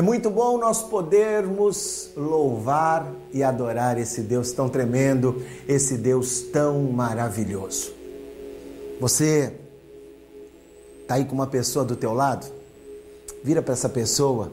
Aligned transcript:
É 0.00 0.02
muito 0.02 0.30
bom 0.30 0.56
nós 0.56 0.82
podermos 0.82 2.08
louvar 2.16 3.14
e 3.34 3.42
adorar 3.42 3.98
esse 3.98 4.22
Deus 4.22 4.50
tão 4.50 4.66
tremendo, 4.66 5.42
esse 5.68 5.98
Deus 5.98 6.40
tão 6.40 6.84
maravilhoso. 6.84 7.92
Você 8.98 9.52
está 11.02 11.16
aí 11.16 11.26
com 11.26 11.34
uma 11.34 11.46
pessoa 11.46 11.84
do 11.84 11.94
teu 11.96 12.14
lado? 12.14 12.50
Vira 13.44 13.60
para 13.60 13.74
essa 13.74 13.90
pessoa 13.90 14.50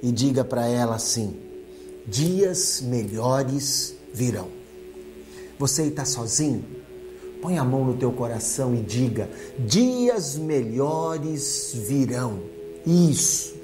e 0.00 0.12
diga 0.12 0.44
para 0.44 0.68
ela 0.68 0.94
assim: 0.94 1.40
dias 2.06 2.80
melhores 2.80 3.96
virão. 4.12 4.46
Você 5.58 5.86
está 5.86 6.04
sozinho? 6.04 6.64
Põe 7.42 7.58
a 7.58 7.64
mão 7.64 7.84
no 7.84 7.94
teu 7.94 8.12
coração 8.12 8.72
e 8.72 8.80
diga: 8.80 9.28
dias 9.58 10.36
melhores 10.36 11.72
virão. 11.74 12.38
Isso 12.86 13.63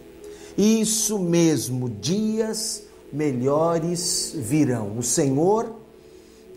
isso 0.57 1.19
mesmo, 1.19 1.89
dias 1.89 2.85
melhores 3.13 4.33
virão. 4.37 4.97
O 4.99 5.03
Senhor 5.03 5.75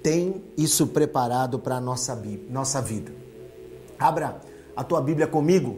tem 0.02 0.44
isso 0.58 0.88
preparado 0.88 1.58
para 1.58 1.78
a 1.78 1.82
nossa, 1.82 2.22
nossa 2.50 2.82
vida. 2.82 3.12
Abra 3.98 4.42
a 4.76 4.84
tua 4.84 5.02
Bíblia 5.02 5.28
comigo. 5.28 5.78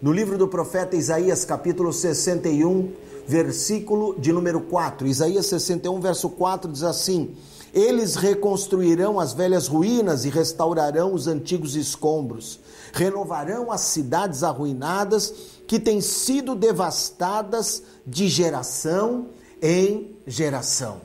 No 0.00 0.12
livro 0.12 0.38
do 0.38 0.46
profeta 0.46 0.94
Isaías, 0.94 1.44
capítulo 1.44 1.92
61, 1.92 2.92
versículo 3.26 4.18
de 4.18 4.32
número 4.32 4.60
4. 4.60 5.06
Isaías 5.06 5.46
61, 5.46 6.00
verso 6.00 6.30
4 6.30 6.70
diz 6.70 6.82
assim: 6.82 7.34
Eles 7.74 8.14
reconstruirão 8.14 9.18
as 9.18 9.32
velhas 9.32 9.66
ruínas 9.66 10.24
e 10.24 10.28
restaurarão 10.28 11.12
os 11.12 11.26
antigos 11.26 11.74
escombros, 11.74 12.60
renovarão 12.92 13.72
as 13.72 13.80
cidades 13.80 14.42
arruinadas 14.42 15.57
que 15.68 15.78
têm 15.78 16.00
sido 16.00 16.54
devastadas 16.54 17.82
de 18.06 18.26
geração 18.26 19.26
em 19.60 20.16
geração. 20.26 21.02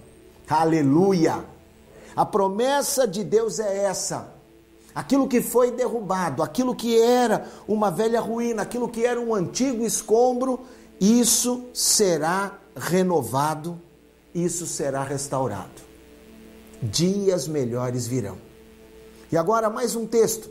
Aleluia! 0.48 1.44
A 2.16 2.26
promessa 2.26 3.06
de 3.06 3.26
Deus 3.26 3.60
é 3.60 3.84
essa. 3.84 4.34
Aquilo 4.96 5.28
que 5.28 5.42
foi 5.42 5.72
derrubado, 5.72 6.42
aquilo 6.42 6.74
que 6.74 6.98
era 6.98 7.46
uma 7.68 7.92
velha 7.92 8.22
ruína, 8.22 8.62
aquilo 8.62 8.88
que 8.88 9.06
era 9.06 9.20
um 9.20 9.36
antigo 9.36 9.84
escombro, 9.84 10.62
isso 10.98 11.66
será 11.74 12.58
renovado, 12.74 13.78
isso 14.34 14.66
será 14.66 15.04
restaurado. 15.04 15.82
Dias 16.82 17.50
melhores 17.50 18.08
virão. 18.08 18.38
E 19.30 19.36
agora 19.36 19.70
mais 19.70 19.94
um 19.94 20.06
texto, 20.06 20.50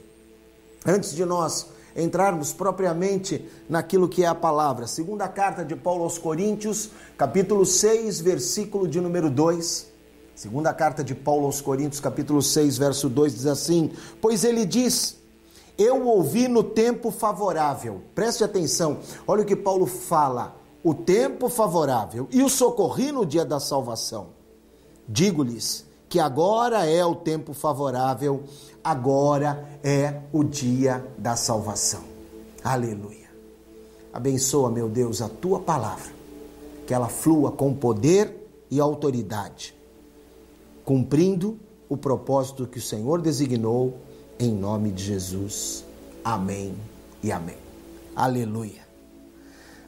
antes 0.85 1.15
de 1.15 1.25
nós 1.25 1.72
entrarmos 1.97 2.53
propriamente 2.53 3.49
naquilo 3.69 4.09
que 4.09 4.25
é 4.25 4.27
a 4.27 4.35
palavra. 4.35 4.87
Segunda 4.87 5.29
carta 5.29 5.65
de 5.65 5.77
Paulo 5.77 6.05
aos 6.05 6.19
Coríntios, 6.19 6.91
capítulo 7.17 7.65
6, 7.65 8.21
versículo 8.21 8.89
de 8.89 9.01
número 9.01 9.31
2. 9.31 9.91
Segunda 10.35 10.73
carta 10.73 11.05
de 11.05 11.15
Paulo 11.15 11.47
aos 11.47 11.61
Coríntios, 11.61 12.01
capítulo 12.01 12.43
6, 12.43 12.79
verso 12.79 13.09
2 13.09 13.35
diz 13.35 13.47
assim: 13.47 13.93
Pois 14.21 14.45
ele 14.45 14.65
diz: 14.65 15.19
Eu 15.77 16.07
ouvi 16.07 16.49
no 16.49 16.65
tempo 16.65 17.11
favorável. 17.11 18.03
Preste 18.15 18.43
atenção. 18.43 18.99
Olha 19.27 19.43
o 19.43 19.47
que 19.47 19.55
Paulo 19.55 19.87
fala: 19.87 20.57
o 20.83 20.95
tempo 20.95 21.49
favorável 21.49 22.27
e 22.31 22.43
o 22.43 22.49
socorri 22.49 23.13
no 23.13 23.25
dia 23.25 23.45
da 23.45 23.61
salvação. 23.61 24.29
Digo-lhes 25.07 25.85
que 26.13 26.21
agora 26.21 26.85
é 26.85 27.03
o 27.03 27.15
tempo 27.15 27.55
favorável 27.55 28.45
agora 28.85 29.67
é 29.83 30.21
o 30.31 30.45
dia 30.45 31.03
da 31.17 31.37
salvação. 31.37 32.03
Aleluia. 32.63 33.31
Abençoa, 34.13 34.71
meu 34.71 34.91
Deus, 34.91 35.23
a 35.23 35.29
tua 35.31 35.59
palavra, 35.61 36.13
que 36.87 36.93
ela 36.93 37.09
flua 37.09 37.51
com 37.51 37.73
poder 37.73 38.47
e 38.71 38.79
autoridade, 38.79 39.75
cumprindo 40.85 41.59
o 41.89 41.97
propósito 41.97 42.67
que 42.67 42.79
o 42.79 42.83
Senhor 42.83 43.23
designou, 43.23 43.95
em 44.39 44.53
nome 44.53 44.91
de 44.91 45.05
Jesus. 45.05 45.83
Amém 46.23 46.75
e 47.23 47.33
amém. 47.33 47.57
Aleluia. 48.15 48.87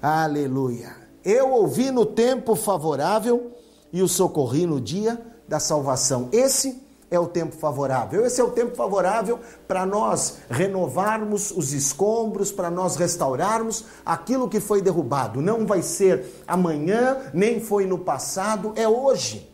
Aleluia. 0.00 0.96
Eu 1.22 1.52
ouvi 1.52 1.90
no 1.90 2.06
tempo 2.06 2.54
favorável 2.54 3.52
e 3.92 4.02
o 4.02 4.08
socorri 4.08 4.64
no 4.64 4.80
dia 4.80 5.33
da 5.48 5.60
salvação. 5.60 6.28
Esse 6.32 6.82
é 7.10 7.18
o 7.18 7.26
tempo 7.26 7.54
favorável. 7.56 8.24
Esse 8.24 8.40
é 8.40 8.44
o 8.44 8.50
tempo 8.50 8.74
favorável 8.74 9.38
para 9.68 9.86
nós 9.86 10.38
renovarmos 10.50 11.50
os 11.50 11.72
escombros, 11.72 12.50
para 12.50 12.70
nós 12.70 12.96
restaurarmos 12.96 13.84
aquilo 14.04 14.48
que 14.48 14.60
foi 14.60 14.82
derrubado. 14.82 15.40
Não 15.40 15.66
vai 15.66 15.82
ser 15.82 16.42
amanhã, 16.46 17.30
nem 17.32 17.60
foi 17.60 17.86
no 17.86 17.98
passado, 17.98 18.72
é 18.76 18.88
hoje. 18.88 19.50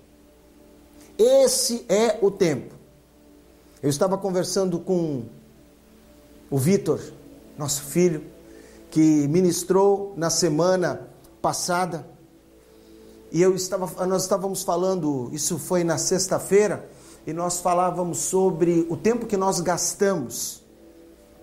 Esse 1.18 1.84
é 1.88 2.18
o 2.22 2.30
tempo. 2.30 2.74
Eu 3.82 3.90
estava 3.90 4.16
conversando 4.16 4.78
com 4.78 5.24
o 6.50 6.58
Vitor, 6.58 7.00
nosso 7.56 7.82
filho, 7.82 8.24
que 8.90 9.28
ministrou 9.28 10.14
na 10.16 10.30
semana 10.30 11.08
passada. 11.40 12.06
E 13.32 13.40
eu 13.40 13.54
estava, 13.54 14.06
nós 14.06 14.22
estávamos 14.22 14.62
falando, 14.62 15.28
isso 15.32 15.58
foi 15.58 15.84
na 15.84 15.98
sexta-feira, 15.98 16.88
e 17.26 17.32
nós 17.32 17.60
falávamos 17.60 18.18
sobre 18.18 18.86
o 18.90 18.96
tempo 18.96 19.26
que 19.26 19.36
nós 19.36 19.60
gastamos 19.60 20.62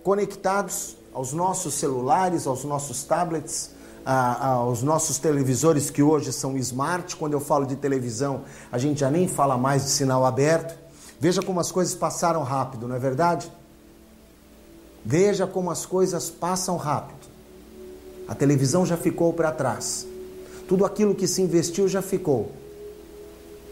conectados 0.02 0.96
aos 1.14 1.32
nossos 1.32 1.74
celulares, 1.74 2.46
aos 2.46 2.64
nossos 2.64 3.02
tablets, 3.04 3.70
aos 4.04 4.82
nossos 4.82 5.18
televisores 5.18 5.90
que 5.90 6.02
hoje 6.02 6.32
são 6.32 6.56
smart. 6.56 7.16
Quando 7.16 7.32
eu 7.34 7.40
falo 7.40 7.66
de 7.66 7.76
televisão, 7.76 8.42
a 8.72 8.78
gente 8.78 9.00
já 9.00 9.10
nem 9.10 9.28
fala 9.28 9.56
mais 9.56 9.84
de 9.84 9.90
sinal 9.90 10.24
aberto. 10.24 10.78
Veja 11.20 11.42
como 11.42 11.60
as 11.60 11.72
coisas 11.72 11.94
passaram 11.94 12.42
rápido, 12.42 12.86
não 12.86 12.96
é 12.96 12.98
verdade? 12.98 13.50
Veja 15.04 15.46
como 15.46 15.70
as 15.70 15.84
coisas 15.84 16.30
passam 16.30 16.76
rápido. 16.76 17.26
A 18.26 18.34
televisão 18.34 18.84
já 18.84 18.96
ficou 18.96 19.32
para 19.32 19.50
trás. 19.50 20.06
Tudo 20.68 20.84
aquilo 20.84 21.14
que 21.14 21.26
se 21.26 21.42
investiu 21.42 21.88
já 21.88 22.02
ficou. 22.02 22.52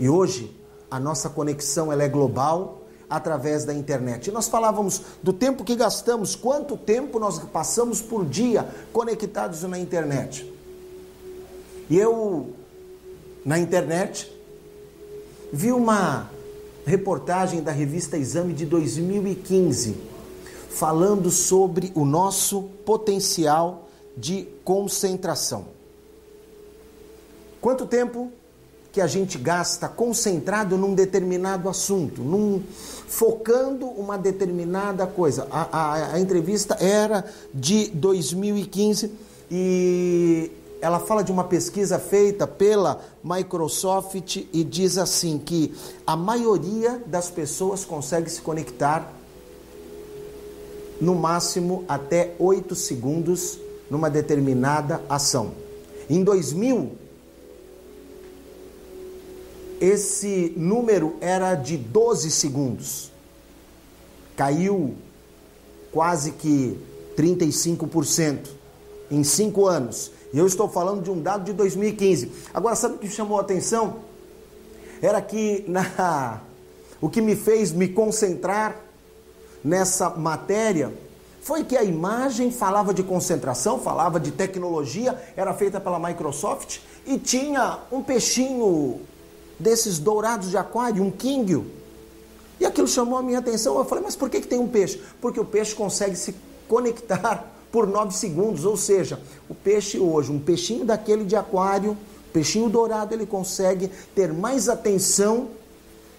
E 0.01 0.09
hoje 0.09 0.51
a 0.91 0.99
nossa 0.99 1.29
conexão 1.29 1.93
ela 1.93 2.03
é 2.03 2.09
global 2.09 2.83
através 3.09 3.65
da 3.65 3.75
internet. 3.75 4.29
E 4.29 4.33
nós 4.33 4.49
falávamos 4.49 5.03
do 5.23 5.33
tempo 5.33 5.63
que 5.63 5.77
gastamos, 5.77 6.35
quanto 6.35 6.77
tempo 6.77 7.19
nós 7.19 7.39
passamos 7.39 8.01
por 8.01 8.25
dia 8.25 8.67
conectados 8.93 9.63
na 9.63 9.79
internet. 9.79 10.51
E 11.89 11.97
eu, 11.97 12.51
na 13.45 13.59
internet, 13.59 14.33
vi 15.53 15.71
uma 15.71 16.31
reportagem 16.85 17.63
da 17.63 17.73
revista 17.73 18.17
Exame 18.17 18.55
de 18.55 18.65
2015, 18.65 19.97
falando 20.71 21.31
sobre 21.31 21.93
o 21.95 22.05
nosso 22.05 22.63
potencial 22.85 23.89
de 24.17 24.49
concentração. 24.65 25.76
Quanto 27.67 27.85
tempo 27.85 28.31
que 28.93 29.01
a 29.01 29.09
gente 29.09 29.37
gasta 29.39 29.89
concentrado 29.89 30.79
num 30.79 30.95
determinado 30.95 31.69
assunto, 31.69 32.23
num, 32.23 32.63
focando 33.09 33.87
uma 33.87 34.17
determinada 34.17 35.05
coisa. 35.05 35.49
A, 35.51 35.67
a, 35.73 36.13
a 36.15 36.21
entrevista 36.21 36.77
era 36.79 37.25
de 37.53 37.89
2015 37.89 39.11
e 39.51 40.53
ela 40.81 41.01
fala 41.01 41.25
de 41.25 41.33
uma 41.33 41.43
pesquisa 41.43 41.99
feita 41.99 42.47
pela 42.47 43.01
Microsoft 43.25 44.37
e 44.53 44.63
diz 44.63 44.97
assim 44.97 45.37
que 45.37 45.75
a 46.07 46.15
maioria 46.15 47.03
das 47.05 47.31
pessoas 47.31 47.85
consegue 47.85 48.31
se 48.31 48.41
conectar 48.41 49.13
no 51.01 51.17
máximo 51.17 51.85
até 51.89 52.37
8 52.39 52.77
segundos 52.77 53.59
numa 53.91 54.09
determinada 54.09 55.03
ação. 55.09 55.51
Em 56.09 56.23
2000 56.23 57.06
esse 59.87 60.53
número 60.57 61.17
era 61.21 61.55
de 61.55 61.77
12 61.77 62.31
segundos. 62.31 63.13
Caiu 64.37 64.97
quase 65.93 66.33
que 66.33 66.79
35% 67.17 68.49
em 69.11 69.23
cinco 69.23 69.67
anos. 69.67 70.11
E 70.33 70.39
eu 70.39 70.47
estou 70.47 70.69
falando 70.69 71.03
de 71.03 71.11
um 71.11 71.23
dado 71.23 71.45
de 71.45 71.53
2015. 71.53 72.33
Agora, 72.53 72.75
sabe 72.75 72.97
o 72.97 72.99
que 72.99 73.09
chamou 73.09 73.39
a 73.39 73.43
atenção? 73.43 73.99
Era 75.01 75.23
que 75.23 75.65
na, 75.69 76.41
o 77.01 77.09
que 77.09 77.23
me 77.23 77.37
fez 77.37 77.71
me 77.71 77.89
concentrar 77.89 78.77
nessa 79.63 80.11
matéria 80.11 80.93
foi 81.41 81.63
que 81.63 81.77
a 81.77 81.85
imagem 81.85 82.51
falava 82.51 82.93
de 82.93 83.05
concentração, 83.05 83.79
falava 83.79 84.19
de 84.19 84.33
tecnologia, 84.33 85.17
era 85.37 85.55
feita 85.55 85.81
pela 85.81 85.99
Microsoft 85.99 86.81
e 87.07 87.19
tinha 87.19 87.79
um 87.93 88.03
peixinho 88.03 89.01
desses 89.59 89.99
dourados 89.99 90.51
de 90.51 90.57
aquário, 90.57 91.03
um 91.03 91.11
quinguio. 91.11 91.71
E 92.59 92.65
aquilo 92.65 92.89
chamou 92.89 93.19
a 93.19 93.23
minha 93.23 93.39
atenção. 93.39 93.77
Eu 93.77 93.85
falei, 93.85 94.05
mas 94.05 94.17
por 94.17 94.31
que, 94.31 94.41
que 94.41 94.47
tem 94.47 94.59
um 94.59 94.69
peixe? 94.69 95.01
Porque 95.21 95.39
o 95.39 95.45
peixe 95.45 95.75
consegue 95.75 96.17
se 96.17 96.35
conectar 96.69 97.53
por 97.71 97.87
9 97.87 98.13
segundos. 98.15 98.65
Ou 98.65 98.77
seja, 98.77 99.21
o 99.49 99.55
peixe 99.55 99.99
hoje, 99.99 100.33
um 100.33 100.39
peixinho 100.39 100.85
daquele 100.85 101.25
de 101.25 101.37
aquário, 101.37 101.97
peixinho 102.33 102.69
dourado, 102.69 103.15
ele 103.15 103.27
consegue 103.27 103.91
ter 104.15 104.33
mais 104.33 104.69
atenção 104.69 105.49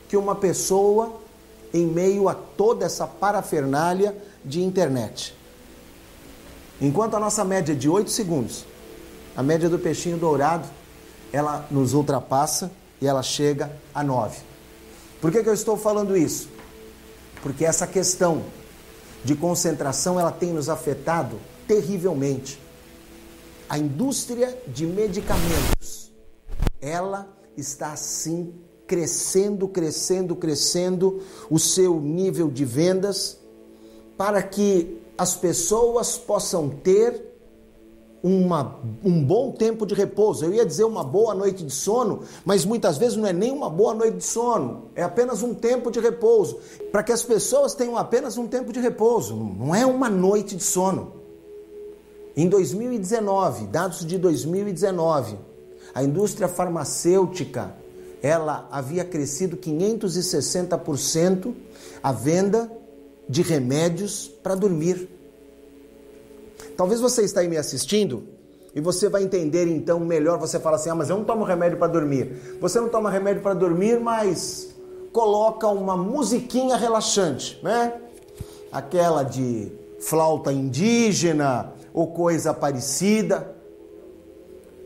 que 0.07 0.15
uma 0.15 0.35
pessoa 0.35 1.19
em 1.73 1.85
meio 1.85 2.29
a 2.29 2.33
toda 2.33 2.85
essa 2.85 3.05
parafernália 3.05 4.15
de 4.43 4.63
internet. 4.63 5.35
Enquanto 6.79 7.15
a 7.15 7.19
nossa 7.19 7.43
média 7.43 7.73
é 7.73 7.75
de 7.75 7.89
8 7.89 8.09
segundos, 8.09 8.63
a 9.35 9.43
média 9.43 9.67
do 9.67 9.77
peixinho 9.77 10.17
dourado, 10.17 10.67
ela 11.33 11.67
nos 11.69 11.93
ultrapassa 11.93 12.71
e 13.01 13.07
ela 13.07 13.21
chega 13.21 13.71
a 13.93 14.03
9. 14.03 14.39
Por 15.21 15.31
que, 15.31 15.43
que 15.43 15.49
eu 15.49 15.53
estou 15.53 15.77
falando 15.77 16.15
isso? 16.15 16.49
Porque 17.41 17.65
essa 17.65 17.87
questão 17.87 18.43
de 19.23 19.35
concentração 19.35 20.19
ela 20.19 20.31
tem 20.31 20.53
nos 20.53 20.69
afetado 20.69 21.39
terrivelmente. 21.67 22.59
A 23.69 23.77
indústria 23.77 24.57
de 24.67 24.85
medicamentos, 24.85 26.11
ela 26.81 27.27
está 27.57 27.91
assim 27.91 28.53
crescendo, 28.85 29.67
crescendo, 29.67 30.35
crescendo 30.35 31.21
o 31.49 31.59
seu 31.59 31.99
nível 31.99 32.49
de 32.49 32.63
vendas 32.63 33.37
para 34.17 34.41
que 34.41 35.01
as 35.17 35.35
pessoas 35.35 36.17
possam 36.17 36.69
ter 36.69 37.36
uma, 38.27 38.75
um 39.03 39.23
bom 39.23 39.51
tempo 39.51 39.85
de 39.85 39.95
repouso. 39.95 40.43
Eu 40.43 40.53
ia 40.53 40.65
dizer 40.65 40.83
uma 40.83 41.03
boa 41.03 41.33
noite 41.33 41.63
de 41.63 41.71
sono, 41.71 42.21
mas 42.43 42.65
muitas 42.65 42.97
vezes 42.97 43.15
não 43.15 43.25
é 43.25 43.31
nem 43.31 43.51
uma 43.51 43.69
boa 43.69 43.93
noite 43.93 44.17
de 44.17 44.25
sono, 44.25 44.89
é 44.95 45.01
apenas 45.01 45.41
um 45.41 45.53
tempo 45.53 45.89
de 45.89 45.99
repouso. 45.99 46.59
Para 46.91 47.03
que 47.03 47.11
as 47.11 47.23
pessoas 47.23 47.73
tenham 47.73 47.97
apenas 47.97 48.37
um 48.37 48.47
tempo 48.47 48.73
de 48.73 48.79
repouso, 48.79 49.35
não 49.35 49.73
é 49.73 49.85
uma 49.85 50.09
noite 50.09 50.55
de 50.55 50.63
sono. 50.63 51.13
Em 52.35 52.47
2019, 52.49 53.67
dados 53.67 54.05
de 54.05 54.17
2019, 54.17 55.37
a 55.93 56.03
indústria 56.03 56.47
farmacêutica 56.47 57.73
ela 58.21 58.67
havia 58.71 59.05
crescido 59.05 59.57
560% 59.57 61.53
a 62.03 62.11
venda 62.11 62.71
de 63.29 63.41
remédios 63.41 64.27
para 64.43 64.55
dormir. 64.55 65.09
Talvez 66.77 67.01
você 67.01 67.23
está 67.23 67.41
aí 67.41 67.47
me 67.47 67.57
assistindo 67.57 68.23
e 68.75 68.79
você 68.79 69.09
vai 69.09 69.23
entender 69.23 69.67
então 69.67 69.99
melhor. 69.99 70.37
Você 70.37 70.59
fala 70.59 70.75
assim: 70.75 70.91
ah, 70.91 70.95
mas 70.95 71.09
eu 71.09 71.17
não 71.17 71.25
tomo 71.25 71.43
remédio 71.43 71.79
para 71.79 71.87
dormir. 71.87 72.57
Você 72.61 72.79
não 72.79 72.87
toma 72.87 73.09
remédio 73.09 73.41
para 73.41 73.55
dormir, 73.55 73.99
mas 73.99 74.69
coloca 75.11 75.67
uma 75.67 75.97
musiquinha 75.97 76.77
relaxante, 76.77 77.59
né? 77.63 77.99
Aquela 78.71 79.23
de 79.23 79.71
flauta 79.99 80.53
indígena 80.53 81.73
ou 81.91 82.11
coisa 82.11 82.53
parecida. 82.53 83.55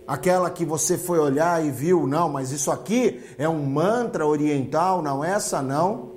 Aquela 0.07 0.49
que 0.49 0.63
você 0.63 0.97
foi 0.97 1.19
olhar 1.19 1.63
e 1.65 1.69
viu, 1.69 2.07
não, 2.07 2.29
mas 2.29 2.51
isso 2.51 2.71
aqui 2.71 3.21
é 3.37 3.47
um 3.47 3.63
mantra 3.63 4.25
oriental, 4.25 5.01
não 5.01 5.23
é 5.23 5.31
essa 5.31 5.61
não. 5.61 6.11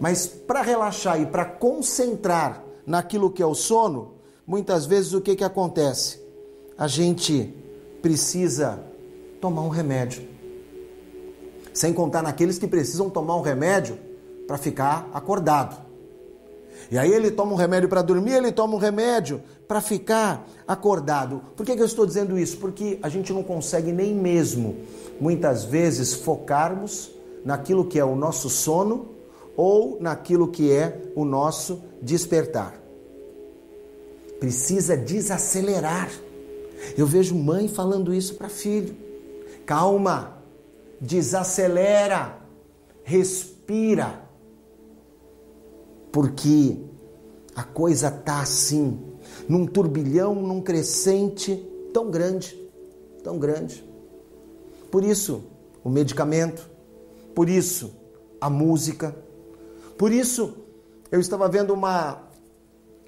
Mas 0.00 0.26
para 0.26 0.62
relaxar 0.62 1.20
e 1.20 1.26
para 1.26 1.44
concentrar 1.44 2.64
naquilo 2.86 3.30
que 3.30 3.42
é 3.42 3.46
o 3.46 3.54
sono, 3.54 4.13
muitas 4.46 4.86
vezes 4.86 5.12
o 5.12 5.20
que, 5.20 5.36
que 5.36 5.44
acontece? 5.44 6.20
A 6.76 6.86
gente 6.86 7.54
precisa 8.02 8.80
tomar 9.40 9.62
um 9.62 9.68
remédio. 9.68 10.26
Sem 11.72 11.92
contar 11.92 12.22
naqueles 12.22 12.58
que 12.58 12.66
precisam 12.66 13.10
tomar 13.10 13.36
um 13.36 13.40
remédio 13.40 13.98
para 14.46 14.58
ficar 14.58 15.08
acordado. 15.12 15.84
E 16.90 16.98
aí 16.98 17.12
ele 17.12 17.30
toma 17.30 17.52
um 17.52 17.56
remédio 17.56 17.88
para 17.88 18.02
dormir, 18.02 18.32
ele 18.32 18.52
toma 18.52 18.74
um 18.74 18.78
remédio 18.78 19.42
para 19.66 19.80
ficar 19.80 20.46
acordado. 20.68 21.40
Por 21.56 21.64
que, 21.64 21.74
que 21.74 21.82
eu 21.82 21.86
estou 21.86 22.04
dizendo 22.04 22.38
isso? 22.38 22.58
Porque 22.58 22.98
a 23.02 23.08
gente 23.08 23.32
não 23.32 23.42
consegue 23.42 23.90
nem 23.90 24.14
mesmo, 24.14 24.76
muitas 25.20 25.64
vezes, 25.64 26.12
focarmos 26.14 27.10
naquilo 27.44 27.84
que 27.84 27.98
é 27.98 28.04
o 28.04 28.14
nosso 28.14 28.50
sono 28.50 29.08
ou 29.56 29.98
naquilo 30.00 30.48
que 30.48 30.70
é 30.70 31.00
o 31.14 31.24
nosso 31.24 31.80
despertar. 32.02 32.83
Precisa 34.44 34.94
desacelerar. 34.94 36.10
Eu 36.98 37.06
vejo 37.06 37.34
mãe 37.34 37.66
falando 37.66 38.12
isso 38.12 38.34
para 38.34 38.50
filho. 38.50 38.94
Calma, 39.64 40.36
desacelera, 41.00 42.42
respira. 43.02 44.20
Porque 46.12 46.76
a 47.56 47.62
coisa 47.62 48.10
tá 48.10 48.42
assim, 48.42 49.00
num 49.48 49.64
turbilhão, 49.66 50.34
num 50.34 50.60
crescente 50.60 51.66
tão 51.94 52.10
grande, 52.10 52.54
tão 53.22 53.38
grande. 53.38 53.82
Por 54.90 55.02
isso, 55.02 55.42
o 55.82 55.88
medicamento, 55.88 56.68
por 57.34 57.48
isso, 57.48 57.94
a 58.38 58.50
música, 58.50 59.16
por 59.96 60.12
isso, 60.12 60.52
eu 61.10 61.18
estava 61.18 61.48
vendo 61.48 61.72
uma, 61.72 62.28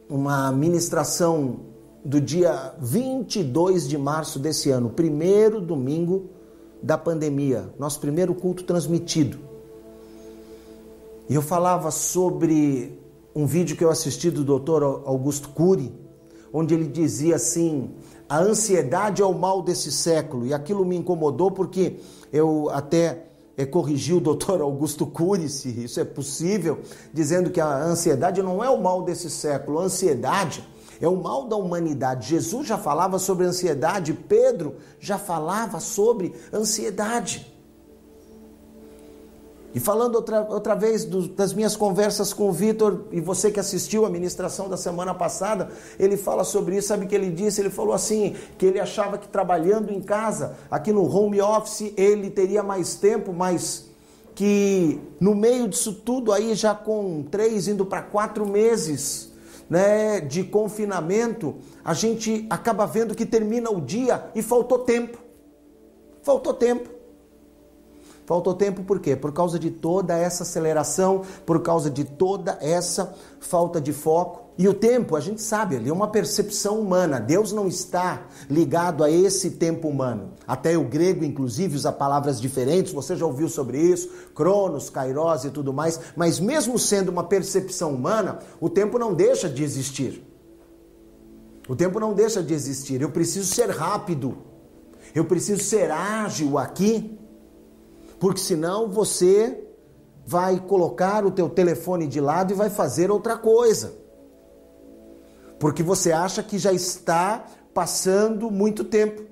uma 0.09 0.53
ministração 0.53 1.61
do 2.05 2.21
dia 2.21 2.75
22 2.81 3.89
de 3.89 3.99
março 3.99 4.39
desse 4.39 4.71
ano, 4.71 4.91
primeiro 4.91 5.61
domingo 5.61 6.31
da 6.83 6.97
pandemia, 6.97 7.73
nosso 7.79 7.99
primeiro 7.99 8.35
culto 8.35 8.63
transmitido. 8.65 9.39
E 11.29 11.35
eu 11.35 11.43
falava 11.43 11.91
sobre 11.91 13.01
um 13.35 13.45
vídeo 13.45 13.77
que 13.77 13.85
eu 13.85 13.91
assisti 13.91 14.31
do 14.31 14.45
Dr. 14.45 14.83
Augusto 15.05 15.49
Cury, 15.49 15.93
onde 16.53 16.75
ele 16.75 16.87
dizia 16.87 17.37
assim: 17.37 17.91
a 18.29 18.39
ansiedade 18.39 19.21
é 19.21 19.27
o 19.27 19.35
mal 19.35 19.61
desse 19.63 19.91
século. 19.91 20.47
E 20.47 20.55
aquilo 20.55 20.85
me 20.85 20.97
incomodou 20.97 21.51
porque 21.51 21.97
eu 22.33 22.71
até 22.71 23.27
é, 23.57 23.65
corrigiu 23.65 24.19
o 24.19 24.21
doutor 24.21 24.61
Augusto 24.61 25.07
Cury, 25.07 25.49
se 25.49 25.69
isso 25.69 25.99
é 25.99 26.05
possível, 26.05 26.81
dizendo 27.13 27.51
que 27.51 27.61
a 27.61 27.83
ansiedade 27.85 28.43
não 28.43 28.63
é 28.63 28.69
o 28.69 28.81
mal 28.81 29.03
desse 29.03 29.31
século, 29.31 29.79
a 29.79 29.85
ansiedade 29.85 30.67
é 31.01 31.09
o 31.09 31.17
mal 31.17 31.49
da 31.49 31.57
humanidade. 31.57 32.29
Jesus 32.29 32.67
já 32.67 32.79
falava 32.79 33.19
sobre 33.19 33.47
ansiedade, 33.47 34.13
Pedro 34.13 34.77
já 35.01 35.19
falava 35.19 35.81
sobre 35.81 36.35
ansiedade. 36.53 37.56
E 39.75 39.81
falando 39.81 40.15
outra, 40.15 40.47
outra 40.49 40.75
vez 40.75 41.05
do, 41.05 41.29
das 41.29 41.53
minhas 41.53 41.77
conversas 41.77 42.33
com 42.33 42.49
o 42.49 42.53
Vitor, 42.53 43.05
e 43.13 43.21
você 43.21 43.51
que 43.51 43.61
assistiu 43.61 44.07
a 44.07 44.11
ministração 44.11 44.69
da 44.69 44.77
semana 44.77 45.13
passada, 45.13 45.71
ele 45.99 46.17
fala 46.17 46.45
sobre 46.45 46.77
isso, 46.77 46.89
sabe 46.89 47.05
o 47.05 47.09
que 47.09 47.15
ele 47.15 47.31
disse? 47.31 47.61
Ele 47.61 47.71
falou 47.71 47.93
assim, 47.93 48.35
que 48.57 48.65
ele 48.65 48.81
achava 48.81 49.19
que 49.19 49.29
trabalhando 49.29 49.93
em 49.93 50.01
casa, 50.01 50.57
aqui 50.71 50.93
no 50.93 51.05
home 51.05 51.41
office, 51.41 51.93
ele 51.97 52.31
teria 52.31 52.63
mais 52.63 52.95
tempo, 52.95 53.33
mas 53.33 53.87
que 54.35 55.01
no 55.21 55.35
meio 55.35 55.67
disso 55.69 55.93
tudo 55.93 56.33
aí, 56.33 56.55
já 56.55 56.75
com 56.75 57.23
três, 57.31 57.69
indo 57.69 57.85
para 57.85 58.03
quatro 58.03 58.47
meses, 58.47 59.33
né, 59.69 60.21
de 60.21 60.45
confinamento, 60.45 61.57
a 61.85 61.93
gente 61.93 62.47
acaba 62.49 62.87
vendo 62.87 63.15
que 63.15 63.27
termina 63.27 63.71
o 63.71 63.81
dia 63.81 64.31
e 64.35 64.43
faltou 64.43 64.81
tempo. 64.81 65.19
Faltou 66.23 66.55
tempo. 66.55 66.96
Faltou 68.27 68.55
tempo 68.55 68.83
por 68.83 68.99
quê? 68.99 69.15
Por 69.15 69.33
causa 69.33 69.57
de 69.57 69.71
toda 69.71 70.19
essa 70.19 70.43
aceleração, 70.43 71.23
por 71.47 71.63
causa 71.63 71.89
de 71.89 72.03
toda 72.05 72.59
essa 72.61 73.15
falta 73.39 73.81
de 73.81 73.93
foco. 73.93 74.47
E 74.59 74.67
o 74.67 74.75
tempo, 74.75 75.15
a 75.15 75.21
gente 75.21 75.41
sabe, 75.41 75.77
ele 75.77 75.89
é 75.89 75.93
uma 75.93 76.09
percepção 76.09 76.81
humana. 76.81 77.21
Deus 77.21 77.53
não 77.53 77.69
está 77.69 78.27
ligado 78.51 79.05
a 79.05 79.11
esse 79.11 79.53
tempo 79.53 79.87
humano. 79.87 80.33
Até 80.45 80.77
o 80.77 80.83
grego, 80.83 81.25
inclusive, 81.25 81.77
usa 81.77 81.93
palavras 81.93 82.41
diferentes. 82.41 82.93
Você 82.93 83.15
já 83.15 83.25
ouviu 83.25 83.49
sobre 83.49 83.79
isso? 83.79 84.09
Cronos, 84.35 84.91
kairos 84.91 85.45
e 85.45 85.51
tudo 85.51 85.73
mais. 85.73 86.01
Mas 86.17 86.41
mesmo 86.41 86.81
sendo 86.81 87.11
uma 87.11 87.23
percepção 87.23 87.95
humana, 87.95 88.41
o 88.61 88.69
tempo 88.69 88.99
não 88.99 89.15
deixa 89.15 89.49
de 89.49 89.63
existir. 89.63 90.27
O 91.69 91.77
tempo 91.77 92.01
não 92.01 92.13
deixa 92.13 92.43
de 92.43 92.53
existir. 92.53 93.01
Eu 93.01 93.11
preciso 93.11 93.55
ser 93.55 93.71
rápido. 93.71 94.39
Eu 95.15 95.27
preciso 95.27 95.63
ser 95.63 95.93
ágil 95.93 96.59
aqui 96.59 97.16
porque 98.19 98.41
senão 98.41 98.89
você 98.91 99.63
vai 100.27 100.59
colocar 100.59 101.25
o 101.25 101.31
teu 101.31 101.49
telefone 101.49 102.07
de 102.07 102.21
lado 102.21 102.53
e 102.53 102.57
vai 102.57 102.69
fazer 102.69 103.11
outra 103.11 103.37
coisa. 103.37 103.95
Porque 105.59 105.83
você 105.83 106.13
acha 106.13 106.43
que 106.43 106.59
já 106.59 106.73
está 106.73 107.47
passando 107.73 108.51
muito 108.51 108.85
tempo. 108.85 109.23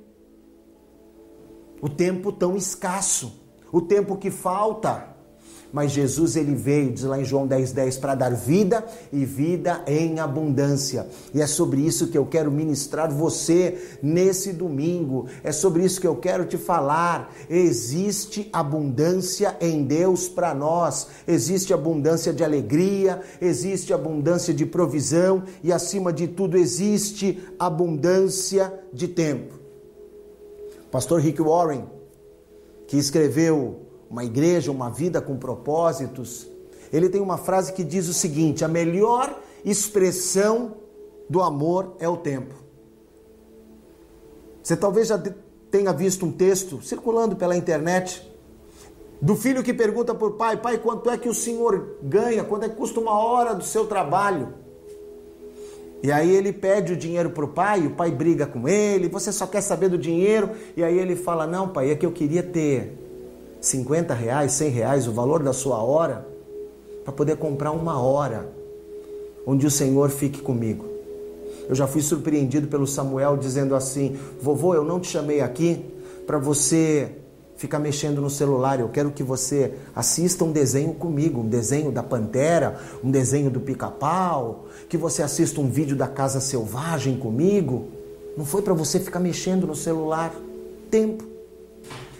O 1.83 1.89
tempo 1.89 2.33
tão 2.33 2.57
escasso, 2.57 3.41
o 3.73 3.81
tempo 3.81 4.17
que 4.17 4.31
falta. 4.31 5.14
Mas 5.75 5.91
Jesus 5.91 6.37
ele 6.37 6.55
veio, 6.55 6.93
diz 6.93 7.03
lá 7.03 7.21
em 7.21 7.25
João 7.25 7.49
10:10, 7.49 7.73
10, 7.73 7.97
para 7.97 8.15
dar 8.15 8.33
vida 8.33 8.85
e 9.13 9.25
vida 9.25 9.83
em 9.89 10.21
abundância. 10.21 11.09
E 11.35 11.43
é 11.43 11.49
sobre 11.49 11.81
isso 11.81 12.07
que 12.07 12.17
eu 12.17 12.25
quero 12.25 12.49
ministrar 12.49 13.13
você 13.13 13.99
nesse 14.01 14.53
domingo. 14.53 15.27
É 15.43 15.51
sobre 15.51 15.85
isso 15.85 16.01
que 16.01 16.07
eu 16.07 16.15
quero 16.15 16.45
te 16.45 16.57
falar. 16.57 17.35
Existe 17.51 18.49
abundância 18.53 19.57
em 19.61 19.83
Deus 19.83 20.29
para 20.29 20.55
nós. 20.55 21.09
Existe 21.27 21.75
abundância 21.75 22.33
de 22.33 22.45
alegria, 22.45 23.21
existe 23.41 23.93
abundância 23.93 24.55
de 24.55 24.65
provisão 24.65 25.43
e 25.61 25.73
acima 25.73 26.13
de 26.13 26.29
tudo 26.29 26.57
existe 26.57 27.43
abundância 27.59 28.73
de 28.93 29.09
tempo. 29.09 29.55
Pastor 30.93 31.21
Rick 31.21 31.43
Warren, 31.43 31.87
que 32.87 32.97
escreveu 32.97 33.84
uma 34.15 34.25
igreja, 34.25 34.71
uma 34.71 34.89
vida 34.89 35.21
com 35.21 35.37
propósitos, 35.37 36.49
ele 36.93 37.09
tem 37.09 37.21
uma 37.21 37.37
frase 37.37 37.73
que 37.73 37.83
diz 37.83 38.09
o 38.09 38.15
seguinte: 38.15 38.65
a 38.65 38.69
melhor 38.69 39.37
expressão 39.65 40.77
do 41.29 41.43
amor 41.43 41.97
é 41.99 42.09
o 42.09 42.17
tempo. 42.17 42.55
Você 44.63 44.77
talvez 44.77 45.09
já 45.09 45.21
tenha 45.69 45.93
visto 45.93 46.25
um 46.25 46.31
texto 46.31 46.81
circulando 46.81 47.35
pela 47.35 47.57
internet 47.57 48.31
do 49.21 49.35
filho 49.35 49.65
que 49.65 49.75
pergunta 49.75 50.15
por 50.15 50.35
pai: 50.35 50.59
pai, 50.59 50.79
quanto 50.79 51.11
é 51.11 51.19
que 51.19 51.29
o 51.29 51.35
senhor 51.35 51.99
ganha? 52.01 52.45
Quanto 52.45 52.67
é 52.67 52.69
que 52.69 52.77
custa 52.77 53.01
uma 53.01 53.19
hora 53.19 53.53
do 53.53 53.65
seu 53.65 53.85
trabalho? 53.85 54.55
E 56.05 56.13
aí 56.13 56.31
ele 56.33 56.53
pede 56.53 56.93
o 56.93 56.97
dinheiro 56.97 57.31
para 57.31 57.45
o 57.45 57.49
pai, 57.49 57.85
o 57.85 57.91
pai 57.91 58.13
briga 58.13 58.47
com 58.47 58.69
ele, 58.69 59.09
você 59.09 59.33
só 59.33 59.47
quer 59.47 59.63
saber 59.63 59.89
do 59.89 59.99
dinheiro, 59.99 60.51
e 60.77 60.85
aí 60.85 60.97
ele 60.97 61.17
fala: 61.17 61.49
Não, 61.49 61.69
pai, 61.69 61.91
é 61.91 61.97
que 61.97 62.07
eu 62.07 62.13
queria 62.13 62.45
ter 62.45 63.04
50 63.65 64.13
reais, 64.13 64.53
100 64.53 64.69
reais, 64.69 65.09
o 65.09 65.13
valor 65.13 65.43
da 65.43 65.53
sua 65.53 65.83
hora, 65.83 66.27
para 67.03 67.13
poder 67.13 67.37
comprar 67.37 67.73
uma 67.73 67.99
hora 67.99 68.47
onde 69.47 69.67
o 69.67 69.71
Senhor 69.71 70.11
fique 70.11 70.41
comigo. 70.43 70.85
Eu 71.67 71.75
já 71.75 71.87
fui 71.87 72.03
surpreendido 72.03 72.69
pelo 72.69 72.87
Samuel 72.87 73.39
dizendo 73.39 73.75
assim: 73.75 74.19
Vovô, 74.41 74.75
eu 74.75 74.85
não 74.85 75.01
te 75.01 75.09
chamei 75.09 75.41
aqui 75.41 75.83
para 76.27 76.37
você 76.37 77.11
ficar 77.57 77.79
mexendo 77.79 78.21
no 78.21 78.29
celular. 78.29 78.81
Eu 78.81 78.91
quero 78.91 79.11
que 79.11 79.23
você 79.23 79.73
assista 79.95 80.45
um 80.45 80.53
desenho 80.53 80.93
comigo, 80.93 81.41
um 81.41 81.49
desenho 81.49 81.91
da 81.91 82.03
pantera, 82.03 82.79
um 83.03 83.11
desenho 83.11 83.51
do 83.51 83.61
pica-pau, 83.61 84.67
que 84.91 84.99
você 84.99 85.23
assista 85.23 85.59
um 85.61 85.71
vídeo 85.71 85.97
da 85.97 86.07
casa 86.07 86.39
selvagem 86.39 87.17
comigo. 87.17 87.89
Não 88.37 88.45
foi 88.45 88.61
para 88.61 88.75
você 88.75 89.01
ficar 89.01 89.21
mexendo 89.21 89.67
no 89.67 89.75
celular. 89.75 90.35
Tempo 90.91 91.34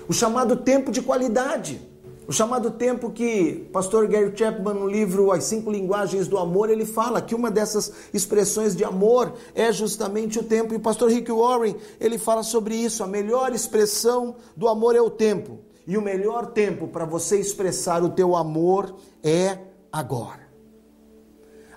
o 0.09 0.13
chamado 0.13 0.57
tempo 0.57 0.91
de 0.91 1.03
qualidade. 1.03 1.81
O 2.27 2.33
chamado 2.33 2.71
tempo 2.71 3.11
que 3.11 3.69
pastor 3.71 4.07
Gary 4.07 4.33
Chapman 4.35 4.73
no 4.73 4.89
livro 4.89 5.31
As 5.31 5.45
Cinco 5.45 5.71
Linguagens 5.71 6.27
do 6.27 6.39
Amor, 6.39 6.71
ele 6.71 6.87
fala 6.87 7.21
que 7.21 7.35
uma 7.35 7.51
dessas 7.51 7.93
expressões 8.15 8.75
de 8.75 8.83
amor 8.83 9.35
é 9.55 9.71
justamente 9.71 10.39
o 10.39 10.43
tempo. 10.43 10.73
E 10.73 10.79
o 10.79 10.81
pastor 10.81 11.11
Rick 11.11 11.31
Warren, 11.31 11.77
ele 12.01 12.17
fala 12.17 12.43
sobre 12.43 12.75
isso, 12.77 13.05
a 13.05 13.07
melhor 13.07 13.53
expressão 13.53 14.37
do 14.57 14.69
amor 14.69 14.97
é 14.97 15.03
o 15.03 15.11
tempo. 15.11 15.59
E 15.87 15.99
o 15.99 16.03
melhor 16.03 16.47
tempo 16.47 16.89
para 16.89 17.05
você 17.05 17.39
expressar 17.39 18.03
o 18.03 18.09
teu 18.09 18.35
amor 18.35 18.97
é 19.23 19.59
agora. 19.93 20.49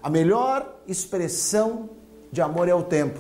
A 0.01 0.09
melhor 0.09 0.79
expressão 0.87 1.89
de 2.31 2.41
amor 2.41 2.69
é 2.69 2.73
o 2.73 2.83
tempo. 2.83 3.19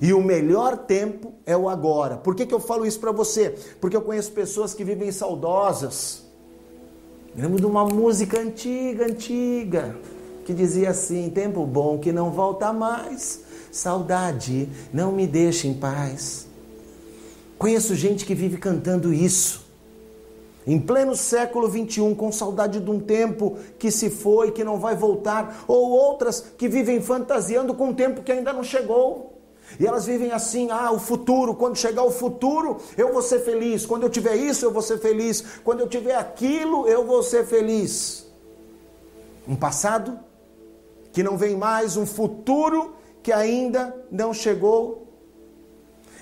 E 0.00 0.12
o 0.12 0.22
melhor 0.22 0.76
tempo 0.76 1.34
é 1.44 1.56
o 1.56 1.68
agora. 1.68 2.16
Por 2.16 2.34
que, 2.34 2.46
que 2.46 2.54
eu 2.54 2.60
falo 2.60 2.86
isso 2.86 3.00
para 3.00 3.10
você? 3.10 3.54
Porque 3.80 3.96
eu 3.96 4.02
conheço 4.02 4.30
pessoas 4.32 4.72
que 4.72 4.84
vivem 4.84 5.10
saudosas. 5.10 6.22
Eu 7.36 7.42
lembro 7.42 7.58
de 7.58 7.66
uma 7.66 7.84
música 7.84 8.40
antiga, 8.40 9.06
antiga, 9.06 9.96
que 10.44 10.54
dizia 10.54 10.90
assim: 10.90 11.30
Tempo 11.30 11.66
bom 11.66 11.98
que 11.98 12.12
não 12.12 12.30
volta 12.30 12.72
mais, 12.72 13.42
saudade 13.72 14.68
não 14.92 15.10
me 15.12 15.26
deixa 15.26 15.66
em 15.66 15.74
paz. 15.74 16.46
Conheço 17.58 17.96
gente 17.96 18.24
que 18.24 18.34
vive 18.34 18.56
cantando 18.56 19.12
isso. 19.12 19.66
Em 20.64 20.78
pleno 20.78 21.16
século 21.16 21.66
21, 21.66 22.14
com 22.14 22.30
saudade 22.30 22.78
de 22.78 22.90
um 22.90 23.00
tempo 23.00 23.58
que 23.78 23.90
se 23.90 24.10
foi, 24.10 24.52
que 24.52 24.62
não 24.62 24.78
vai 24.78 24.94
voltar, 24.94 25.64
ou 25.66 25.90
outras 25.90 26.44
que 26.56 26.68
vivem 26.68 27.00
fantasiando 27.00 27.74
com 27.74 27.88
um 27.88 27.94
tempo 27.94 28.22
que 28.22 28.30
ainda 28.30 28.52
não 28.52 28.62
chegou. 28.62 29.27
E 29.78 29.86
elas 29.86 30.06
vivem 30.06 30.32
assim: 30.32 30.70
ah, 30.70 30.92
o 30.92 30.98
futuro, 30.98 31.54
quando 31.54 31.76
chegar 31.76 32.04
o 32.04 32.10
futuro, 32.10 32.78
eu 32.96 33.12
vou 33.12 33.22
ser 33.22 33.40
feliz. 33.40 33.84
Quando 33.84 34.04
eu 34.04 34.10
tiver 34.10 34.36
isso, 34.36 34.64
eu 34.64 34.70
vou 34.70 34.82
ser 34.82 34.98
feliz. 34.98 35.42
Quando 35.64 35.80
eu 35.80 35.88
tiver 35.88 36.14
aquilo, 36.14 36.86
eu 36.86 37.04
vou 37.04 37.22
ser 37.22 37.44
feliz. 37.44 38.26
Um 39.46 39.56
passado 39.56 40.18
que 41.12 41.22
não 41.22 41.36
vem 41.36 41.56
mais, 41.56 41.96
um 41.96 42.06
futuro 42.06 42.94
que 43.22 43.32
ainda 43.32 43.94
não 44.10 44.32
chegou. 44.32 45.06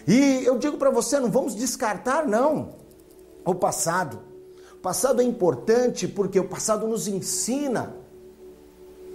E 0.06 0.44
eu 0.44 0.58
digo 0.58 0.76
para 0.76 0.90
você: 0.90 1.20
não 1.20 1.30
vamos 1.30 1.54
descartar, 1.54 2.26
não, 2.26 2.74
o 3.44 3.54
passado. 3.54 4.20
O 4.74 4.78
passado 4.78 5.20
é 5.20 5.24
importante 5.24 6.06
porque 6.06 6.38
o 6.38 6.48
passado 6.48 6.86
nos 6.86 7.08
ensina. 7.08 7.94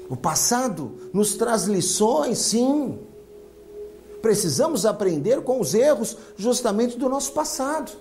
O 0.10 0.18
passado 0.18 1.10
nos 1.14 1.36
traz 1.36 1.64
lições, 1.64 2.38
sim. 2.38 3.00
Precisamos 4.22 4.86
aprender 4.86 5.42
com 5.42 5.60
os 5.60 5.74
erros 5.74 6.18
justamente 6.38 6.98
do 6.98 7.10
nosso 7.10 7.32
passado. 7.32 7.92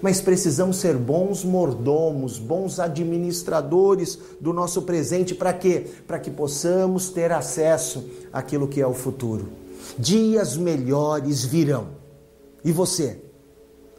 Mas 0.00 0.20
precisamos 0.20 0.76
ser 0.76 0.96
bons 0.96 1.42
mordomos, 1.42 2.38
bons 2.38 2.78
administradores 2.78 4.18
do 4.40 4.52
nosso 4.52 4.82
presente. 4.82 5.34
Para 5.34 5.52
quê? 5.52 5.86
Para 6.06 6.18
que 6.18 6.30
possamos 6.30 7.08
ter 7.10 7.32
acesso 7.32 8.04
àquilo 8.32 8.68
que 8.68 8.80
é 8.80 8.86
o 8.86 8.94
futuro. 8.94 9.48
Dias 9.98 10.56
melhores 10.56 11.44
virão. 11.44 11.88
E 12.64 12.72
você? 12.72 13.20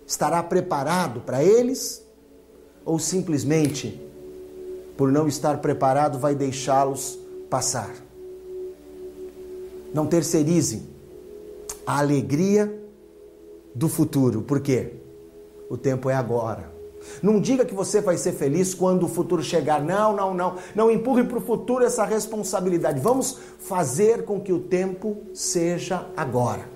Estará 0.05 0.41
preparado 0.43 1.21
para 1.21 1.43
eles? 1.43 2.03
Ou 2.85 2.99
simplesmente, 2.99 3.99
por 4.95 5.11
não 5.11 5.27
estar 5.27 5.57
preparado, 5.57 6.19
vai 6.19 6.35
deixá-los 6.35 7.17
passar? 7.49 8.06
Não 9.93 10.05
terceirize 10.05 10.83
a 11.85 11.99
alegria 11.99 12.83
do 13.73 13.87
futuro. 13.87 14.41
Por 14.41 14.59
quê? 14.59 14.93
O 15.69 15.77
tempo 15.77 16.09
é 16.09 16.15
agora. 16.15 16.75
Não 17.21 17.39
diga 17.39 17.63
que 17.63 17.73
você 17.73 18.01
vai 18.01 18.17
ser 18.17 18.33
feliz 18.33 18.73
quando 18.73 19.03
o 19.03 19.09
futuro 19.09 19.41
chegar. 19.41 19.81
Não, 19.81 20.15
não, 20.15 20.33
não. 20.33 20.55
Não 20.75 20.91
empurre 20.91 21.23
para 21.23 21.37
o 21.37 21.41
futuro 21.41 21.85
essa 21.85 22.03
responsabilidade. 22.03 22.99
Vamos 22.99 23.37
fazer 23.59 24.25
com 24.25 24.41
que 24.41 24.51
o 24.51 24.59
tempo 24.59 25.17
seja 25.33 26.05
agora. 26.17 26.67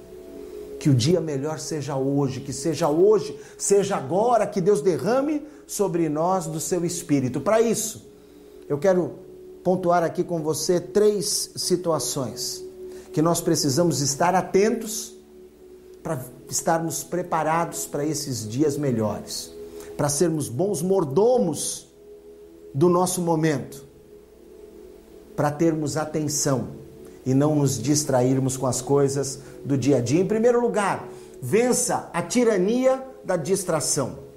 Que 0.80 0.90
o 0.90 0.96
dia 0.96 1.20
melhor 1.20 1.60
seja 1.60 1.96
hoje, 1.96 2.40
que 2.40 2.54
seja 2.54 2.88
hoje, 2.88 3.38
seja 3.58 3.98
agora, 3.98 4.48
que 4.48 4.62
Deus 4.62 4.82
derrame 4.82 5.46
sobre 5.68 6.10
nós 6.10 6.48
do 6.48 6.60
seu 6.60 6.84
espírito. 6.86 7.40
Para 7.42 7.62
isso, 7.62 8.10
eu 8.68 8.78
quero 8.78 9.12
pontuar 9.64 10.04
aqui 10.04 10.24
com 10.24 10.42
você 10.42 10.80
três 10.80 11.52
situações 11.56 12.71
que 13.12 13.22
nós 13.22 13.42
precisamos 13.42 14.02
estar 14.02 14.36
atentos 14.36 15.14
para 16.02 16.24
estarmos 16.50 17.04
preparados 17.04 17.86
para 17.86 18.06
esses 18.06 18.48
dias 18.48 18.78
melhores, 18.78 19.52
para 19.96 20.10
sermos 20.10 20.50
bons 20.50 20.82
mordomos 20.82 21.88
do 22.74 22.90
nosso 22.90 23.22
momento, 23.22 23.86
para 25.36 25.52
termos 25.52 25.98
atenção 25.98 26.70
e 27.26 27.34
não 27.34 27.56
nos 27.56 27.80
distrairmos 27.82 28.58
com 28.58 28.66
as 28.66 28.82
coisas 28.82 29.40
do 29.64 29.78
dia 29.78 29.98
a 29.98 30.02
dia. 30.02 30.20
Em 30.20 30.28
primeiro 30.28 30.60
lugar, 30.60 31.08
vença 31.42 32.10
a 32.14 32.22
tirania 32.22 33.04
da 33.24 33.36
distração. 33.36 34.31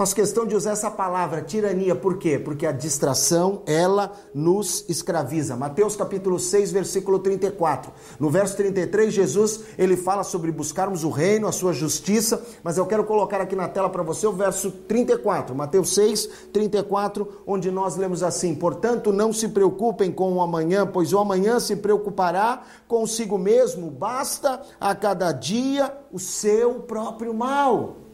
Faço 0.00 0.14
questão 0.14 0.46
de 0.46 0.56
usar 0.56 0.70
essa 0.70 0.90
palavra 0.90 1.42
tirania, 1.42 1.94
por 1.94 2.16
quê? 2.16 2.38
Porque 2.38 2.64
a 2.64 2.72
distração, 2.72 3.60
ela 3.66 4.12
nos 4.32 4.82
escraviza. 4.88 5.58
Mateus 5.58 5.94
capítulo 5.94 6.38
6, 6.38 6.72
versículo 6.72 7.18
34. 7.18 7.92
No 8.18 8.30
verso 8.30 8.56
33, 8.56 9.12
Jesus, 9.12 9.60
ele 9.76 9.98
fala 9.98 10.24
sobre 10.24 10.50
buscarmos 10.50 11.04
o 11.04 11.10
reino, 11.10 11.46
a 11.46 11.52
sua 11.52 11.74
justiça, 11.74 12.42
mas 12.64 12.78
eu 12.78 12.86
quero 12.86 13.04
colocar 13.04 13.42
aqui 13.42 13.54
na 13.54 13.68
tela 13.68 13.90
para 13.90 14.02
você 14.02 14.26
o 14.26 14.32
verso 14.32 14.70
34. 14.70 15.54
Mateus 15.54 15.92
6, 15.92 16.30
34, 16.50 17.42
onde 17.46 17.70
nós 17.70 17.96
lemos 17.96 18.22
assim: 18.22 18.54
"Portanto, 18.54 19.12
não 19.12 19.34
se 19.34 19.48
preocupem 19.48 20.10
com 20.10 20.32
o 20.32 20.40
amanhã, 20.40 20.86
pois 20.86 21.12
o 21.12 21.18
amanhã 21.18 21.60
se 21.60 21.76
preocupará 21.76 22.62
consigo 22.88 23.36
mesmo, 23.36 23.90
basta 23.90 24.62
a 24.80 24.94
cada 24.94 25.30
dia 25.30 25.94
o 26.10 26.18
seu 26.18 26.76
próprio 26.76 27.34
mal." 27.34 28.08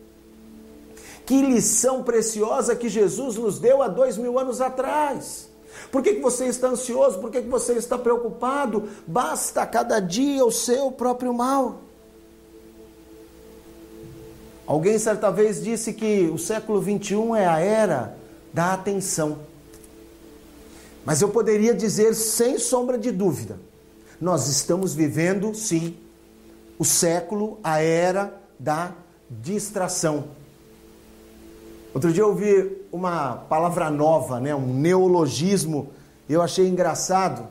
Que 1.27 1.43
lição 1.43 2.05
preciosa 2.05 2.77
que 2.77 2.89
Jesus 2.89 3.37
nos 3.37 3.59
deu 3.59 3.83
há 3.83 3.89
dois 3.89 4.17
mil 4.17 4.39
anos 4.39 4.61
atrás. 4.61 5.51
Por 5.91 6.01
que, 6.01 6.15
que 6.15 6.21
você 6.21 6.47
está 6.47 6.69
ansioso? 6.69 7.19
Por 7.19 7.31
que, 7.31 7.43
que 7.43 7.49
você 7.49 7.75
está 7.75 7.99
preocupado? 7.99 8.89
Basta 9.07 9.67
cada 9.67 9.99
dia 9.99 10.45
o 10.45 10.53
seu 10.53 10.91
próprio 10.93 11.35
mal. 11.35 11.83
Alguém 14.67 14.99
certa 14.99 15.31
vez 15.31 15.63
disse 15.63 15.93
que 15.93 16.31
o 16.33 16.39
século 16.39 16.81
21 16.81 17.37
é 17.37 17.47
a 17.47 17.59
era 17.59 18.17
da 18.53 18.73
atenção. 18.73 19.39
Mas 21.05 21.23
eu 21.23 21.29
poderia 21.29 21.75
dizer 21.75 22.15
sem 22.15 22.59
sombra 22.59 22.99
de 22.99 23.13
dúvida, 23.13 23.61
nós 24.21 24.49
estamos 24.49 24.95
vivendo, 24.95 25.55
sim, 25.55 25.97
o 26.79 26.85
século, 26.85 27.59
a 27.63 27.81
era 27.81 28.35
da 28.59 28.93
distração. 29.31 30.29
Outro 31.97 32.13
dia 32.13 32.25
eu 32.25 32.29
ouvi 32.29 32.77
uma 32.93 33.37
palavra 33.49 33.89
nova, 33.89 34.39
né, 34.39 34.55
um 34.55 34.67
neologismo, 34.75 35.89
eu 36.29 36.43
achei 36.43 36.69
engraçado. 36.69 37.49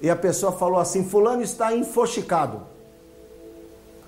E 0.00 0.08
a 0.08 0.16
pessoa 0.16 0.52
falou 0.52 0.80
assim: 0.80 1.04
Fulano 1.04 1.42
está 1.42 1.76
infoxicado. 1.76 2.62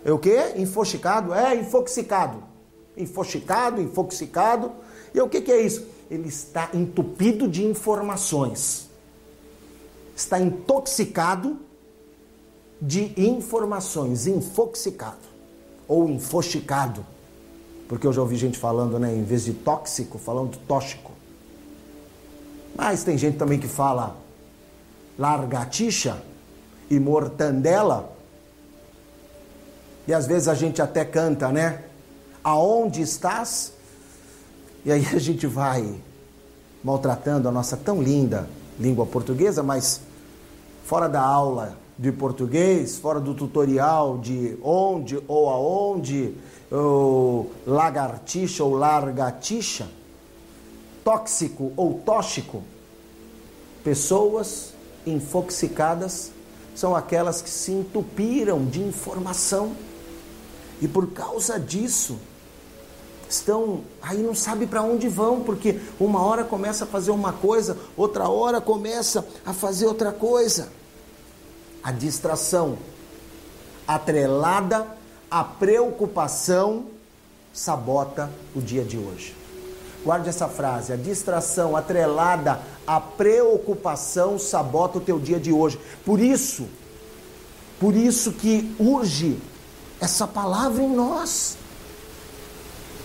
É 0.02 0.10
o 0.10 0.18
quê? 0.18 0.54
Infoxicado? 0.56 1.34
É, 1.34 1.54
infoxicado. 1.54 2.42
Infoxicado, 2.96 3.82
infoxicado. 3.82 4.72
E 5.12 5.20
o 5.20 5.28
que, 5.28 5.42
que 5.42 5.52
é 5.52 5.60
isso? 5.60 5.86
Ele 6.10 6.28
está 6.28 6.70
entupido 6.72 7.46
de 7.46 7.66
informações. 7.66 8.88
Está 10.16 10.40
intoxicado 10.40 11.58
de 12.80 13.12
informações. 13.18 14.26
Infoxicado. 14.26 15.28
Ou 15.86 16.08
infoxicado. 16.08 17.04
Porque 17.92 18.06
eu 18.06 18.12
já 18.14 18.22
ouvi 18.22 18.36
gente 18.36 18.58
falando, 18.58 18.98
né? 18.98 19.14
Em 19.14 19.22
vez 19.22 19.44
de 19.44 19.52
tóxico, 19.52 20.16
falando 20.16 20.56
tóxico. 20.66 21.12
Mas 22.74 23.04
tem 23.04 23.18
gente 23.18 23.36
também 23.36 23.58
que 23.58 23.68
fala 23.68 24.16
largatixa 25.18 26.22
e 26.88 26.98
mortandela. 26.98 28.10
E 30.08 30.14
às 30.14 30.26
vezes 30.26 30.48
a 30.48 30.54
gente 30.54 30.80
até 30.80 31.04
canta, 31.04 31.52
né? 31.52 31.84
Aonde 32.42 33.02
estás? 33.02 33.74
E 34.86 34.90
aí 34.90 35.06
a 35.14 35.18
gente 35.18 35.46
vai 35.46 35.94
maltratando 36.82 37.46
a 37.46 37.52
nossa 37.52 37.76
tão 37.76 38.02
linda 38.02 38.48
língua 38.80 39.04
portuguesa, 39.04 39.62
mas 39.62 40.00
fora 40.86 41.10
da 41.10 41.20
aula 41.20 41.76
de 42.02 42.10
português, 42.10 42.98
fora 42.98 43.20
do 43.20 43.32
tutorial 43.32 44.18
de 44.18 44.58
onde 44.60 45.22
ou 45.28 45.48
aonde, 45.48 46.34
ou 46.68 47.52
lagartixa 47.64 48.64
ou 48.64 48.74
largatixa, 48.74 49.88
tóxico 51.04 51.72
ou 51.76 52.00
tóxico, 52.04 52.64
pessoas 53.84 54.74
infoxicadas 55.06 56.32
são 56.74 56.96
aquelas 56.96 57.40
que 57.40 57.48
se 57.48 57.70
entupiram 57.70 58.64
de 58.64 58.80
informação 58.80 59.70
e 60.80 60.88
por 60.88 61.06
causa 61.12 61.60
disso 61.60 62.18
estão 63.30 63.82
aí 64.02 64.18
não 64.18 64.34
sabe 64.34 64.66
para 64.66 64.82
onde 64.82 65.08
vão, 65.08 65.40
porque 65.42 65.80
uma 66.00 66.20
hora 66.20 66.42
começa 66.42 66.82
a 66.82 66.86
fazer 66.88 67.12
uma 67.12 67.32
coisa, 67.32 67.78
outra 67.96 68.28
hora 68.28 68.60
começa 68.60 69.24
a 69.46 69.54
fazer 69.54 69.86
outra 69.86 70.10
coisa. 70.10 70.81
A 71.82 71.90
distração 71.90 72.78
atrelada 73.86 74.86
à 75.30 75.42
preocupação 75.42 76.84
sabota 77.52 78.30
o 78.54 78.60
dia 78.60 78.84
de 78.84 78.96
hoje. 78.96 79.34
Guarde 80.04 80.28
essa 80.28 80.48
frase: 80.48 80.92
a 80.92 80.96
distração 80.96 81.76
atrelada 81.76 82.60
à 82.86 83.00
preocupação 83.00 84.38
sabota 84.38 84.98
o 84.98 85.00
teu 85.00 85.18
dia 85.18 85.40
de 85.40 85.52
hoje. 85.52 85.78
Por 86.04 86.20
isso, 86.20 86.68
por 87.80 87.94
isso 87.94 88.32
que 88.32 88.74
urge 88.78 89.38
essa 90.00 90.26
palavra 90.26 90.82
em 90.82 90.88
nós. 90.88 91.56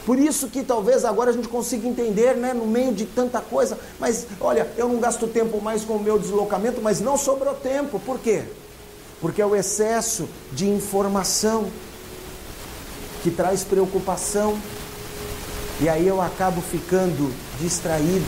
Por 0.05 0.17
isso 0.17 0.48
que 0.48 0.63
talvez 0.63 1.03
agora 1.03 1.31
a 1.31 1.34
gente 1.34 1.50
consiga 1.50 1.86
entender, 1.86 2.36
né, 2.36 2.53
no 2.53 2.65
meio 2.65 2.93
de 2.93 3.05
tanta 3.05 3.41
coisa, 3.41 3.77
mas 4.00 4.25
olha, 4.39 4.72
eu 4.77 4.88
não 4.88 5.01
gasto 5.01 5.27
tempo 5.27 5.60
mais 5.60 5.84
com 5.84 5.98
o 5.98 6.00
meu 6.01 6.17
deslocamento, 6.17 6.81
mas 6.81 7.01
não 7.01 7.17
sobrou 7.17 7.53
tempo. 7.55 8.00
Por 8.00 8.17
quê? 8.17 8.46
Porque 9.22 9.42
é 9.42 9.46
o 9.46 9.56
excesso 9.56 10.28
de 10.52 10.68
informação 10.68 11.70
que 13.24 13.32
traz 13.32 13.64
preocupação. 13.64 14.58
E 15.82 15.90
aí 15.90 16.08
eu 16.08 16.22
acabo 16.22 16.62
ficando 16.62 17.34
distraído. 17.60 18.25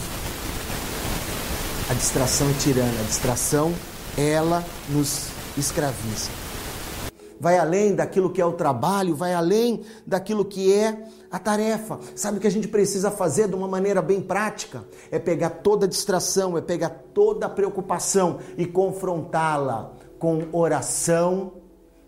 A 1.89 1.93
distração 1.93 2.49
é 2.49 2.53
tirana, 2.53 2.99
a 2.99 3.03
distração 3.03 3.73
ela 4.17 4.63
nos 4.89 5.27
escraviza 5.57 6.29
vai 7.39 7.57
além 7.57 7.95
daquilo 7.95 8.29
que 8.29 8.41
é 8.41 8.45
o 8.45 8.51
trabalho, 8.51 9.15
vai 9.15 9.33
além 9.33 9.81
daquilo 10.05 10.43
que 10.43 10.73
é 10.73 11.05
a 11.31 11.39
tarefa. 11.39 11.99
Sabe 12.15 12.37
o 12.37 12.41
que 12.41 12.47
a 12.47 12.51
gente 12.51 12.67
precisa 12.67 13.09
fazer 13.09 13.47
de 13.47 13.55
uma 13.55 13.67
maneira 13.67 14.01
bem 14.01 14.21
prática? 14.21 14.83
É 15.09 15.17
pegar 15.17 15.49
toda 15.49 15.85
a 15.85 15.89
distração, 15.89 16.57
é 16.57 16.61
pegar 16.61 16.89
toda 17.13 17.45
a 17.45 17.49
preocupação 17.49 18.39
e 18.57 18.65
confrontá-la 18.65 19.93
com 20.19 20.43
oração 20.51 21.53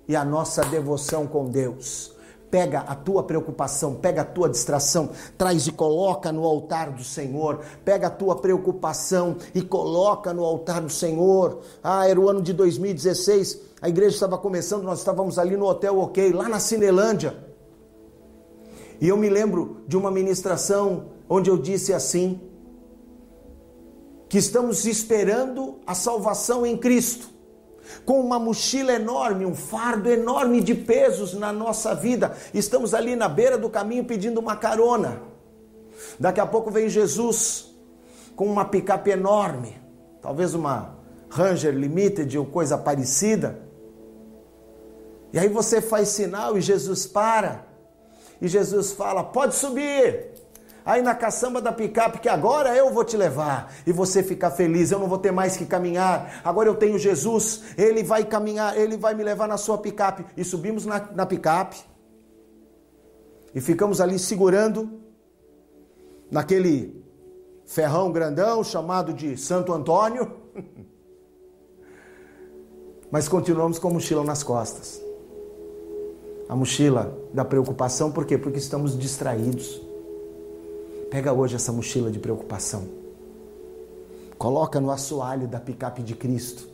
e 0.08 0.16
a 0.16 0.26
nossa 0.26 0.64
devoção 0.66 1.26
com 1.26 1.46
Deus. 1.46 2.14
Pega 2.52 2.80
a 2.82 2.94
tua 2.94 3.24
preocupação, 3.24 3.96
pega 3.96 4.24
a 4.24 4.26
tua 4.26 4.50
distração, 4.50 5.12
traz 5.38 5.68
e 5.68 5.72
coloca 5.72 6.34
no 6.34 6.44
altar 6.44 6.92
do 6.92 7.02
Senhor. 7.02 7.62
Pega 7.86 8.08
a 8.08 8.10
tua 8.10 8.36
preocupação 8.36 9.38
e 9.56 9.62
coloca 9.62 10.34
no 10.34 10.44
altar 10.44 10.82
do 10.82 10.90
Senhor. 10.90 11.62
Ah, 11.82 12.06
era 12.10 12.20
o 12.20 12.30
ano 12.30 12.42
de 12.42 12.52
2016, 12.52 13.62
a 13.82 13.88
igreja 13.88 14.16
estava 14.16 14.38
começando, 14.38 14.84
nós 14.84 15.00
estávamos 15.00 15.40
ali 15.40 15.56
no 15.56 15.66
Hotel 15.66 15.98
OK, 15.98 16.34
lá 16.34 16.50
na 16.50 16.60
Cinelândia. 16.60 17.38
E 19.00 19.08
eu 19.08 19.16
me 19.16 19.30
lembro 19.30 19.78
de 19.88 19.96
uma 19.96 20.12
ministração 20.12 21.06
onde 21.30 21.50
eu 21.50 21.58
disse 21.58 21.94
assim: 21.94 22.42
que 24.28 24.38
estamos 24.38 24.86
esperando 24.86 25.80
a 25.88 25.96
salvação 25.96 26.66
em 26.66 26.78
Cristo 26.78 27.31
com 28.06 28.20
uma 28.20 28.40
mochila 28.40 28.94
enorme, 28.94 29.46
um 29.46 29.56
fardo 29.56 30.10
enorme 30.10 30.62
de 30.62 30.76
pesos 30.76 31.34
na 31.34 31.52
nossa 31.52 31.94
vida. 31.94 32.36
Estamos 32.54 32.94
ali 32.94 33.16
na 33.16 33.28
beira 33.30 33.58
do 33.58 33.70
caminho 33.70 34.06
pedindo 34.06 34.40
uma 34.40 34.56
carona. 34.56 35.22
Daqui 36.20 36.40
a 36.40 36.46
pouco 36.46 36.72
vem 36.72 36.90
Jesus 36.90 37.74
com 38.36 38.46
uma 38.46 38.66
picape 38.66 39.12
enorme, 39.12 39.78
talvez 40.22 40.54
uma 40.54 40.96
Ranger 41.30 41.74
Limited 41.74 42.38
ou 42.38 42.46
coisa 42.46 42.78
parecida. 42.78 43.60
E 45.34 45.40
aí 45.40 45.48
você 45.48 45.82
faz 45.82 46.10
sinal 46.10 46.58
e 46.58 46.62
Jesus 46.62 47.06
para. 47.06 47.66
E 48.42 48.48
Jesus 48.48 48.92
fala: 48.92 49.24
pode 49.24 49.56
subir 49.56 50.31
aí 50.86 51.02
na 51.02 51.14
caçamba 51.16 51.62
da 51.62 51.72
picape 51.72 52.20
que 52.20 52.30
agora 52.30 52.76
eu 52.76 52.92
vou 52.92 53.04
te 53.04 53.16
levar 53.16 53.74
e 53.86 53.92
você 53.92 54.24
ficar 54.24 54.52
feliz, 54.52 54.92
eu 54.92 55.00
não 55.00 55.08
vou 55.08 55.18
ter 55.18 55.32
mais 55.32 55.58
que 55.58 55.66
caminhar. 55.66 56.42
Agora 56.44 56.68
eu 56.70 56.76
tenho 56.76 56.98
Jesus, 56.98 57.64
ele 57.78 58.04
vai 58.04 58.24
caminhar, 58.24 58.78
ele 58.78 58.98
vai 58.98 59.14
me 59.14 59.24
levar 59.24 59.48
na 59.48 59.58
sua 59.58 59.78
picape. 59.78 60.26
E 60.36 60.44
subimos 60.44 60.86
na, 60.86 61.00
na 61.14 61.26
picape 61.26 61.78
e 63.54 63.62
ficamos 63.62 64.00
ali 64.00 64.18
segurando 64.18 65.02
naquele 66.30 67.04
ferrão 67.66 68.12
grandão 68.12 68.64
chamado 68.64 69.14
de 69.14 69.38
Santo 69.38 69.74
Antônio. 69.74 70.32
Mas 73.12 73.28
continuamos 73.28 73.78
com 73.78 73.90
a 73.90 73.92
mochila 73.92 74.24
nas 74.24 74.42
costas. 74.42 75.02
A 76.48 76.56
mochila 76.56 77.18
da 77.34 77.44
preocupação, 77.44 78.12
por 78.12 78.26
quê? 78.26 78.38
Porque 78.38 78.58
estamos 78.58 78.98
distraídos. 78.98 79.91
Pega 81.12 81.34
hoje 81.34 81.58
essa 81.58 81.74
mochila 81.74 82.10
de 82.10 82.20
preocupação. 82.20 82.88
Coloca 84.38 84.80
no 84.80 84.90
assoalho 84.90 85.46
da 85.46 85.60
picape 85.60 86.02
de 86.02 86.16
Cristo. 86.16 86.66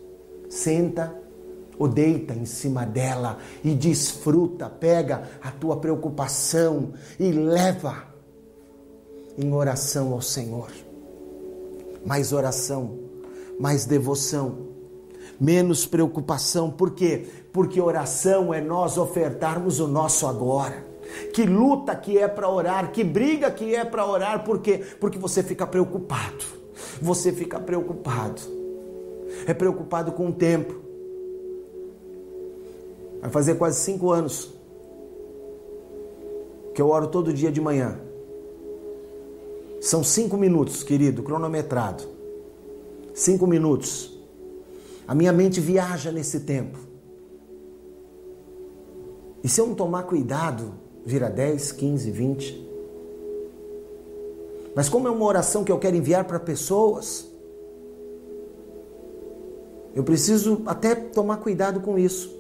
Senta 0.48 1.12
ou 1.80 1.88
deita 1.88 2.36
em 2.36 2.46
cima 2.46 2.86
dela 2.86 3.40
e 3.64 3.74
desfruta. 3.74 4.70
Pega 4.70 5.28
a 5.42 5.50
tua 5.50 5.78
preocupação 5.78 6.94
e 7.20 7.32
leva 7.32 8.04
em 9.36 9.52
oração 9.52 10.14
ao 10.14 10.22
Senhor. 10.22 10.70
Mais 12.06 12.32
oração, 12.32 13.00
mais 13.60 13.86
devoção, 13.86 14.68
menos 15.40 15.88
preocupação. 15.88 16.70
Por 16.70 16.92
quê? 16.92 17.28
Porque 17.52 17.82
oração 17.82 18.54
é 18.54 18.62
nós 18.62 19.00
ofertarmos 19.00 19.80
o 19.80 19.88
nosso 19.88 20.28
agora 20.28 20.86
que 21.34 21.44
luta 21.44 21.96
que 21.96 22.18
é 22.18 22.28
para 22.28 22.50
orar, 22.50 22.92
que 22.92 23.04
briga 23.04 23.52
que 23.52 23.76
é 23.76 23.86
para 23.86 24.06
orar, 24.06 24.44
por 24.44 24.60
quê? 24.60 24.84
Porque 25.00 25.18
você 25.18 25.44
fica 25.44 25.66
preocupado. 25.66 26.44
Você 27.02 27.32
fica 27.32 27.60
preocupado. 27.60 28.42
É 29.46 29.54
preocupado 29.54 30.12
com 30.12 30.30
o 30.30 30.34
tempo. 30.34 30.76
Vai 33.22 33.30
fazer 33.30 33.56
quase 33.56 33.80
cinco 33.80 34.12
anos 34.12 34.54
que 36.74 36.82
eu 36.82 36.90
oro 36.90 37.08
todo 37.08 37.34
dia 37.34 37.52
de 37.52 37.60
manhã. 37.60 38.00
São 39.82 40.04
cinco 40.04 40.38
minutos, 40.38 40.84
querido, 40.84 41.24
cronometrado. 41.24 42.04
Cinco 43.14 43.48
minutos. 43.48 44.18
A 45.08 45.16
minha 45.16 45.32
mente 45.32 45.60
viaja 45.60 46.12
nesse 46.12 46.42
tempo. 46.42 46.78
E 49.44 49.50
se 49.50 49.62
eu 49.62 49.68
não 49.68 49.76
tomar 49.76 50.04
cuidado, 50.04 50.74
vira 51.08 51.30
10, 51.30 51.72
15, 51.72 52.12
20. 52.12 52.68
Mas 54.76 54.90
como 54.90 55.08
é 55.08 55.12
uma 55.12 55.24
oração 55.24 55.64
que 55.64 55.72
eu 55.72 55.80
quero 55.80 55.96
enviar 55.96 56.26
para 56.26 56.38
pessoas, 56.38 57.26
eu 59.96 60.04
preciso 60.04 60.64
até 60.66 60.94
tomar 60.96 61.38
cuidado 61.38 61.80
com 61.80 61.98
isso. 61.98 62.36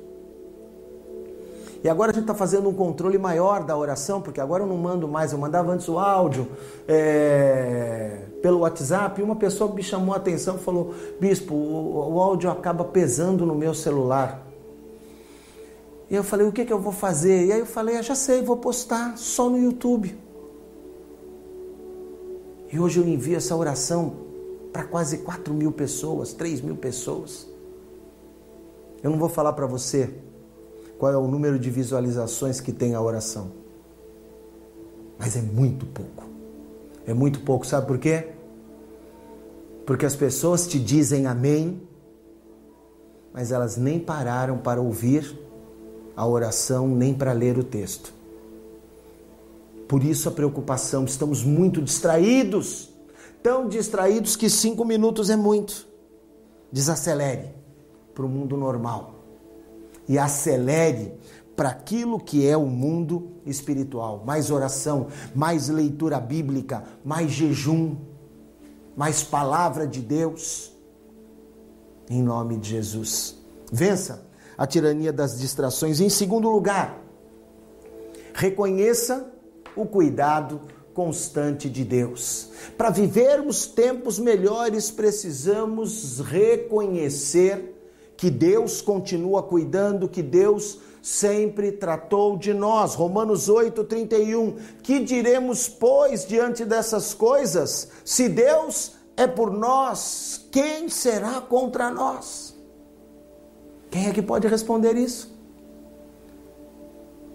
E 1.82 1.88
agora 1.88 2.12
a 2.12 2.14
gente 2.14 2.24
está 2.24 2.36
fazendo 2.36 2.68
um 2.68 2.74
controle 2.74 3.18
maior 3.18 3.64
da 3.64 3.78
oração, 3.78 4.22
porque 4.22 4.42
agora 4.42 4.64
eu 4.64 4.68
não 4.68 4.76
mando 4.76 5.08
mais, 5.08 5.32
eu 5.32 5.38
mandava 5.38 5.72
antes 5.72 5.88
o 5.88 5.98
áudio 5.98 6.46
é, 6.90 8.18
pelo 8.42 8.60
WhatsApp, 8.60 9.22
e 9.22 9.24
uma 9.24 9.38
pessoa 9.38 9.74
me 9.74 9.82
chamou 9.82 10.14
a 10.14 10.18
atenção 10.18 10.58
e 10.58 10.60
falou, 10.60 10.94
bispo, 11.22 11.54
o, 11.56 12.16
o 12.16 12.20
áudio 12.20 12.52
acaba 12.52 12.84
pesando 12.84 13.46
no 13.46 13.56
meu 13.56 13.74
celular. 13.74 14.47
E 16.10 16.16
eu 16.16 16.24
falei, 16.24 16.48
o 16.48 16.52
que, 16.52 16.64
que 16.64 16.72
eu 16.72 16.80
vou 16.80 16.94
fazer? 16.94 17.46
E 17.46 17.52
aí 17.52 17.60
eu 17.60 17.66
falei, 17.66 17.98
ah, 17.98 18.02
já 18.02 18.16
sei, 18.16 18.42
vou 18.42 18.58
postar 18.58 19.18
só 19.18 19.50
no 19.50 19.58
YouTube. 19.58 20.18
E 22.72 22.80
hoje 22.80 23.00
eu 23.00 23.08
envio 23.08 23.36
essa 23.36 23.56
oração 23.56 24.28
para 24.72 24.84
quase 24.84 25.20
4 25.20 25.54
mil 25.54 25.72
pessoas, 25.72 26.34
3 26.34 26.62
mil 26.62 26.76
pessoas. 26.76 27.48
Eu 29.04 29.12
não 29.12 29.18
vou 29.18 29.30
falar 29.30 29.54
para 29.54 29.66
você 29.66 30.14
qual 30.98 31.12
é 31.12 31.18
o 31.18 31.28
número 31.28 31.60
de 31.60 31.70
visualizações 31.70 32.60
que 32.60 32.72
tem 32.72 32.94
a 32.96 33.02
oração. 33.02 33.52
Mas 35.18 35.36
é 35.36 35.42
muito 35.42 35.86
pouco. 35.86 36.26
É 37.06 37.14
muito 37.14 37.42
pouco, 37.42 37.66
sabe 37.66 37.88
por 37.88 37.98
quê? 37.98 38.30
Porque 39.86 40.06
as 40.06 40.16
pessoas 40.16 40.68
te 40.68 40.78
dizem 40.78 41.26
amém, 41.26 41.82
mas 43.34 43.52
elas 43.52 43.78
nem 43.78 44.00
pararam 44.00 44.58
para 44.58 44.82
ouvir 44.82 45.47
a 46.18 46.26
oração, 46.26 46.88
nem 46.88 47.14
para 47.14 47.32
ler 47.32 47.60
o 47.60 47.64
texto. 47.64 48.12
Por 49.88 50.04
isso 50.04 50.28
a 50.28 50.32
preocupação, 50.32 51.06
estamos 51.06 51.44
muito 51.44 51.80
distraídos, 51.80 52.90
tão 53.44 53.70
distraídos 53.70 54.36
que 54.36 54.50
cinco 54.50 54.84
minutos 54.84 55.30
é 55.30 55.36
muito. 55.36 55.88
Desacelere 56.72 57.50
para 58.16 58.26
o 58.26 58.30
mundo 58.30 58.58
normal 58.58 59.14
e 60.10 60.18
acelere 60.18 61.14
para 61.56 61.70
aquilo 61.70 62.20
que 62.20 62.48
é 62.48 62.58
o 62.58 62.66
mundo 62.66 63.34
espiritual. 63.46 64.24
Mais 64.26 64.50
oração, 64.50 65.08
mais 65.36 65.70
leitura 65.70 66.20
bíblica, 66.20 66.84
mais 67.06 67.32
jejum, 67.32 67.96
mais 68.96 69.22
palavra 69.22 69.86
de 69.86 70.02
Deus. 70.02 70.72
Em 72.10 72.24
nome 72.24 72.58
de 72.58 72.70
Jesus. 72.70 73.38
Vença 73.72 74.27
a 74.58 74.66
tirania 74.66 75.14
das 75.14 75.40
distrações. 75.40 76.00
Em 76.00 76.10
segundo 76.10 76.50
lugar, 76.50 77.00
reconheça 78.34 79.32
o 79.76 79.86
cuidado 79.86 80.62
constante 80.94 81.70
de 81.70 81.84
Deus. 81.84 82.50
Para 82.76 82.90
vivermos 82.90 83.68
tempos 83.68 84.18
melhores, 84.18 84.90
precisamos 84.90 86.20
reconhecer 86.20 87.76
que 88.18 88.32
Deus 88.32 88.82
continua 88.82 89.44
cuidando, 89.44 90.10
que 90.10 90.24
Deus 90.24 90.80
sempre 91.04 91.72
tratou 91.72 92.36
de 92.36 92.54
nós. 92.54 92.96
Romanos 92.96 93.48
8:31. 93.48 94.56
Que 94.82 95.00
diremos, 95.00 95.70
pois, 95.70 96.26
diante 96.26 96.66
dessas 96.66 97.14
coisas? 97.14 97.90
Se 98.04 98.28
Deus 98.28 98.94
é 99.16 99.28
por 99.28 99.52
nós, 99.52 100.48
quem 100.52 100.90
será 100.90 101.40
contra 101.42 101.92
nós? 101.92 102.47
Quem 103.90 104.08
é 104.08 104.14
que 104.14 104.22
pode 104.22 104.48
responder 104.48 104.96
isso? 104.96 105.36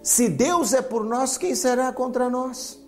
Se 0.01 0.27
Deus 0.27 0.73
é 0.73 0.81
por 0.81 1.03
nós, 1.03 1.37
quem 1.37 1.55
será 1.55 1.91
contra 1.91 2.29
nós? 2.29 2.79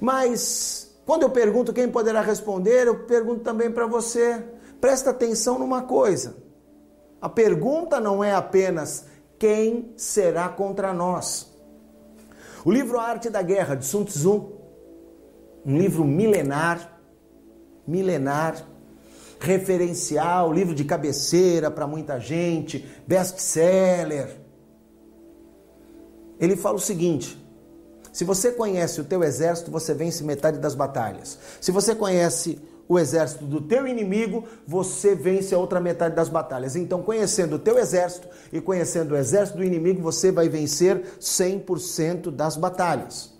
Mas 0.00 0.94
quando 1.04 1.22
eu 1.22 1.30
pergunto 1.30 1.72
quem 1.72 1.88
poderá 1.88 2.20
responder, 2.20 2.86
eu 2.86 3.06
pergunto 3.06 3.40
também 3.40 3.70
para 3.70 3.86
você. 3.86 4.44
Presta 4.80 5.10
atenção 5.10 5.58
numa 5.58 5.82
coisa. 5.82 6.36
A 7.20 7.28
pergunta 7.28 7.98
não 7.98 8.22
é 8.22 8.32
apenas 8.32 9.06
quem 9.38 9.92
será 9.96 10.48
contra 10.48 10.92
nós. 10.92 11.52
O 12.64 12.70
livro 12.70 12.98
Arte 12.98 13.30
da 13.30 13.42
Guerra, 13.42 13.74
de 13.74 13.84
Sun 13.84 14.04
Tzu, 14.04 14.52
um 15.64 15.76
livro 15.76 16.04
milenar, 16.04 16.98
milenar, 17.86 18.64
referencial, 19.40 20.52
livro 20.52 20.74
de 20.74 20.84
cabeceira 20.84 21.70
para 21.70 21.86
muita 21.86 22.18
gente, 22.18 22.86
best-seller. 23.06 24.36
Ele 26.40 26.56
fala 26.56 26.76
o 26.76 26.80
seguinte: 26.80 27.38
se 28.12 28.24
você 28.24 28.52
conhece 28.52 29.00
o 29.00 29.04
teu 29.04 29.22
exército, 29.22 29.70
você 29.70 29.94
vence 29.94 30.24
metade 30.24 30.58
das 30.58 30.74
batalhas. 30.74 31.38
Se 31.60 31.70
você 31.70 31.94
conhece 31.94 32.60
o 32.88 32.98
exército 32.98 33.44
do 33.44 33.60
teu 33.60 33.86
inimigo, 33.86 34.44
você 34.66 35.14
vence 35.14 35.54
a 35.54 35.58
outra 35.58 35.78
metade 35.78 36.16
das 36.16 36.28
batalhas. 36.28 36.74
Então, 36.74 37.02
conhecendo 37.02 37.56
o 37.56 37.58
teu 37.58 37.78
exército 37.78 38.26
e 38.52 38.60
conhecendo 38.60 39.12
o 39.12 39.16
exército 39.16 39.58
do 39.58 39.64
inimigo, 39.64 40.00
você 40.00 40.32
vai 40.32 40.48
vencer 40.48 41.02
100% 41.20 42.30
das 42.30 42.56
batalhas. 42.56 43.36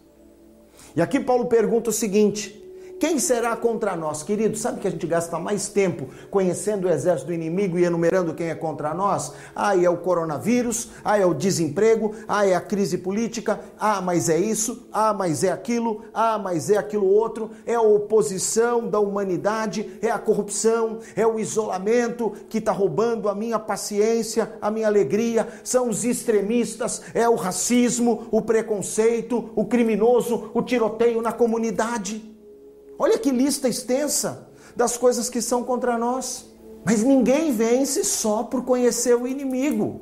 E 0.95 1.01
aqui 1.01 1.19
Paulo 1.19 1.47
pergunta 1.47 1.91
o 1.91 1.93
seguinte: 1.93 2.68
quem 2.99 3.19
será 3.21 3.55
contra 3.55 3.95
nós? 3.95 4.25
Querido, 4.25 4.59
sabe 4.59 4.81
que 4.81 4.89
a 4.89 4.91
gente 4.91 5.07
gasta 5.07 5.39
mais 5.39 5.69
tempo 5.69 6.09
conhecendo 6.31 6.87
o 6.87 6.91
exército 6.91 7.29
do 7.29 7.33
inimigo 7.33 7.79
e 7.79 7.85
enumerando 7.85 8.35
quem 8.35 8.49
é 8.49 8.55
contra 8.55 8.93
nós? 8.93 9.33
Ah, 9.55 9.77
é 9.77 9.89
o 9.89 9.99
coronavírus, 9.99 10.91
ah, 11.05 11.17
é 11.17 11.25
o 11.25 11.33
desemprego, 11.33 12.15
ah, 12.27 12.45
é 12.45 12.55
a 12.57 12.61
crise 12.61 12.99
política, 12.99 13.61
ah, 13.79 14.01
mas 14.01 14.29
é 14.29 14.39
isso, 14.39 14.89
ah, 14.93 15.15
mas 15.15 15.45
é 15.45 15.53
aquilo, 15.53 16.03
ah, 16.13 16.39
mas 16.39 16.71
é 16.71 16.77
aquilo 16.77 17.07
outro, 17.07 17.51
é 17.65 17.75
a 17.75 17.81
oposição 17.81 18.89
da 18.89 18.99
humanidade, 18.99 19.99
é 20.03 20.11
a 20.11 20.19
corrupção, 20.19 20.99
é 21.15 21.27
o 21.27 21.39
isolamento 21.39 22.33
que 22.49 22.59
está 22.59 22.73
roubando 22.73 23.29
a 23.29 23.35
minha 23.35 23.61
paciência, 23.61 24.53
a 24.61 24.71
minha 24.71 24.89
alegria, 24.89 25.47
são 25.63 25.89
os 25.89 26.05
extremistas, 26.05 27.03
é 27.15 27.29
o 27.29 27.37
racismo, 27.37 28.27
o 28.33 28.43
preconceito, 28.43 29.51
o 29.55 29.65
criminoso, 29.65 30.51
o 30.53 30.63
tiroteio 30.63 31.23
na 31.23 31.33
comunidade. 31.33 32.38
Olha 32.99 33.17
que 33.17 33.31
lista 33.31 33.69
extensa 33.69 34.49
das 34.75 34.97
coisas 34.97 35.31
que 35.31 35.41
são 35.41 35.63
contra 35.63 35.97
nós. 35.97 36.47
Mas 36.85 37.03
ninguém 37.03 37.53
vence 37.53 38.03
só 38.03 38.43
por 38.43 38.65
conhecer 38.65 39.15
o 39.15 39.27
inimigo. 39.27 40.01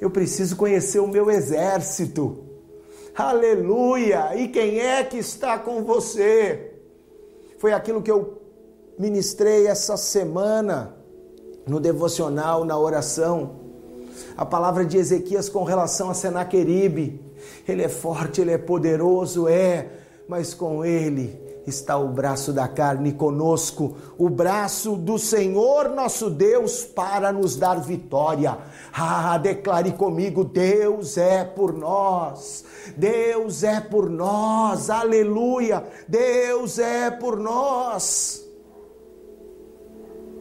Eu 0.00 0.10
preciso 0.10 0.56
conhecer 0.56 0.98
o 0.98 1.06
meu 1.06 1.30
exército. 1.30 2.44
Aleluia! 3.14 4.36
E 4.36 4.48
quem 4.48 4.80
é 4.80 5.02
que 5.04 5.18
está 5.18 5.58
com 5.58 5.82
você? 5.82 6.72
Foi 7.58 7.72
aquilo 7.72 8.00
que 8.00 8.10
eu 8.10 8.40
ministrei 8.96 9.66
essa 9.66 9.96
semana 9.96 10.96
no 11.66 11.80
devocional, 11.80 12.64
na 12.64 12.78
oração. 12.78 13.56
A 14.36 14.46
palavra 14.46 14.84
de 14.84 14.96
Ezequias 14.96 15.48
com 15.48 15.64
relação 15.64 16.10
a 16.10 16.14
Senaqueribe. 16.14 17.20
Ele 17.66 17.82
é 17.82 17.88
forte, 17.88 18.40
ele 18.40 18.52
é 18.52 18.58
poderoso, 18.58 19.48
é, 19.48 19.88
mas 20.28 20.54
com 20.54 20.84
ele 20.84 21.47
está 21.68 21.96
o 21.96 22.08
braço 22.08 22.52
da 22.52 22.66
carne 22.66 23.12
conosco, 23.12 23.96
o 24.16 24.28
braço 24.28 24.96
do 24.96 25.18
Senhor 25.18 25.88
nosso 25.90 26.30
Deus 26.30 26.84
para 26.84 27.32
nos 27.32 27.56
dar 27.56 27.80
vitória. 27.80 28.58
Ah, 28.92 29.36
declare 29.38 29.92
comigo: 29.92 30.44
Deus 30.44 31.16
é 31.16 31.44
por 31.44 31.72
nós, 31.72 32.64
Deus 32.96 33.62
é 33.62 33.80
por 33.80 34.08
nós, 34.08 34.90
aleluia, 34.90 35.84
Deus 36.08 36.78
é 36.78 37.10
por 37.10 37.38
nós. 37.38 38.44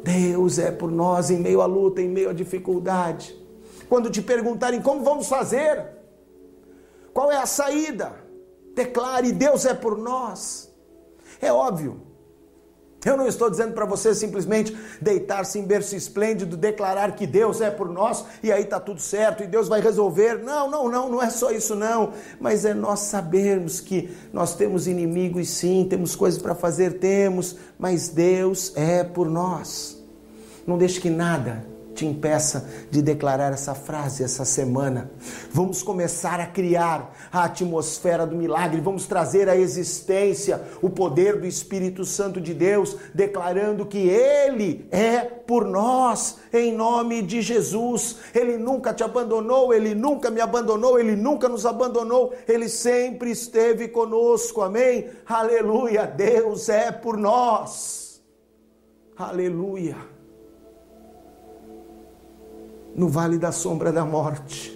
Deus 0.04 0.58
é 0.58 0.72
por 0.72 0.90
nós 0.90 1.30
em 1.30 1.38
meio 1.38 1.62
à 1.62 1.66
luta, 1.66 2.02
em 2.02 2.08
meio 2.08 2.30
à 2.30 2.34
dificuldade. 2.34 3.38
Quando 3.90 4.10
te 4.10 4.22
perguntarem 4.22 4.82
como 4.82 5.04
vamos 5.04 5.28
fazer, 5.28 5.86
qual 7.14 7.32
é 7.32 7.38
a 7.38 7.46
saída? 7.46 8.14
Declare: 8.74 9.32
Deus 9.32 9.66
é 9.66 9.74
por 9.74 9.98
nós. 9.98 10.67
É 11.42 11.52
óbvio. 11.52 12.02
Eu 13.06 13.16
não 13.16 13.28
estou 13.28 13.50
dizendo 13.50 13.74
para 13.74 13.86
você 13.86 14.14
simplesmente 14.14 14.76
deitar-se 15.00 15.58
em 15.60 15.64
berço 15.64 15.96
esplêndido, 15.96 16.58
declarar 16.58 17.16
que 17.16 17.28
Deus 17.28 17.62
é 17.62 17.70
por 17.70 17.90
nós 17.90 18.26
e 18.42 18.52
aí 18.52 18.64
está 18.64 18.80
tudo 18.80 19.00
certo 19.00 19.44
e 19.44 19.48
Deus 19.48 19.68
vai 19.68 19.80
resolver. 19.80 20.44
Não, 20.44 20.70
não, 20.70 20.90
não, 20.90 21.10
não 21.10 21.22
é 21.22 21.30
só 21.30 21.52
isso 21.52 21.76
não. 21.76 22.12
Mas 22.40 22.66
é 22.66 22.74
nós 22.74 23.02
sabermos 23.02 23.80
que 23.80 24.10
nós 24.34 24.56
temos 24.56 24.88
inimigos 24.88 25.50
sim, 25.50 25.86
temos 25.90 26.16
coisas 26.16 26.42
para 26.42 26.56
fazer, 26.56 27.00
temos, 27.00 27.56
mas 27.78 28.10
Deus 28.10 28.74
é 28.76 29.04
por 29.04 29.30
nós. 29.30 30.04
Não 30.66 30.78
deixe 30.78 31.00
que 31.00 31.10
nada 31.10 31.77
te 31.98 32.06
impeça 32.06 32.70
de 32.92 33.02
declarar 33.02 33.52
essa 33.52 33.74
frase 33.74 34.24
essa 34.24 34.46
semana. 34.46 35.10
Vamos 35.52 35.82
começar 35.82 36.40
a 36.40 36.46
criar 36.46 37.12
a 37.32 37.46
atmosfera 37.46 38.26
do 38.26 38.36
milagre, 38.36 38.80
vamos 38.80 39.08
trazer 39.08 39.50
à 39.50 39.58
existência 39.58 40.62
o 40.80 40.90
poder 40.90 41.40
do 41.40 41.48
Espírito 41.48 42.06
Santo 42.06 42.40
de 42.40 42.54
Deus, 42.54 42.96
declarando 43.16 43.86
que 43.86 44.08
Ele 44.08 44.88
é 44.92 45.22
por 45.22 45.66
nós, 45.66 46.38
em 46.54 46.72
nome 46.72 47.24
de 47.24 47.42
Jesus. 47.42 48.18
Ele 48.34 48.58
nunca 48.58 48.94
te 48.94 49.04
abandonou, 49.04 49.74
Ele 49.74 49.96
nunca 49.96 50.30
me 50.30 50.40
abandonou, 50.40 51.00
Ele 51.00 51.16
nunca 51.16 51.50
nos 51.50 51.66
abandonou, 51.66 52.32
Ele 52.48 52.70
sempre 52.70 53.32
esteve 53.32 53.88
conosco, 53.88 54.62
amém? 54.62 55.10
Aleluia, 55.26 56.06
Deus 56.06 56.70
é 56.70 56.92
por 56.92 57.18
nós. 57.18 58.22
Aleluia 59.18 60.17
no 62.98 63.08
vale 63.08 63.38
da 63.38 63.52
sombra 63.52 63.94
da 63.94 64.04
morte. 64.04 64.76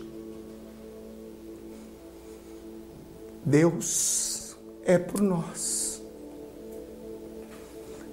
Deus 3.43 4.55
é 4.86 4.99
por 4.99 5.21
nós. 5.21 5.99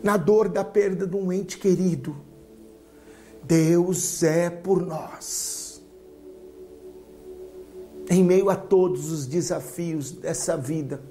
Na 0.03 0.17
dor 0.17 0.49
da 0.49 0.65
perda 0.65 1.07
de 1.07 1.15
um 1.15 1.31
ente 1.31 1.59
querido, 1.59 2.17
Deus 3.45 4.23
é 4.23 4.49
por 4.49 4.81
nós. 4.81 5.83
Em 8.09 8.25
meio 8.25 8.49
a 8.49 8.57
todos 8.57 9.13
os 9.13 9.27
desafios 9.27 10.11
dessa 10.11 10.57
vida, 10.57 11.03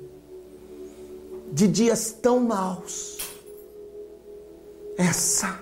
de 1.54 1.68
dias 1.68 2.12
tão 2.12 2.40
maus, 2.40 3.20
essa 4.98 5.62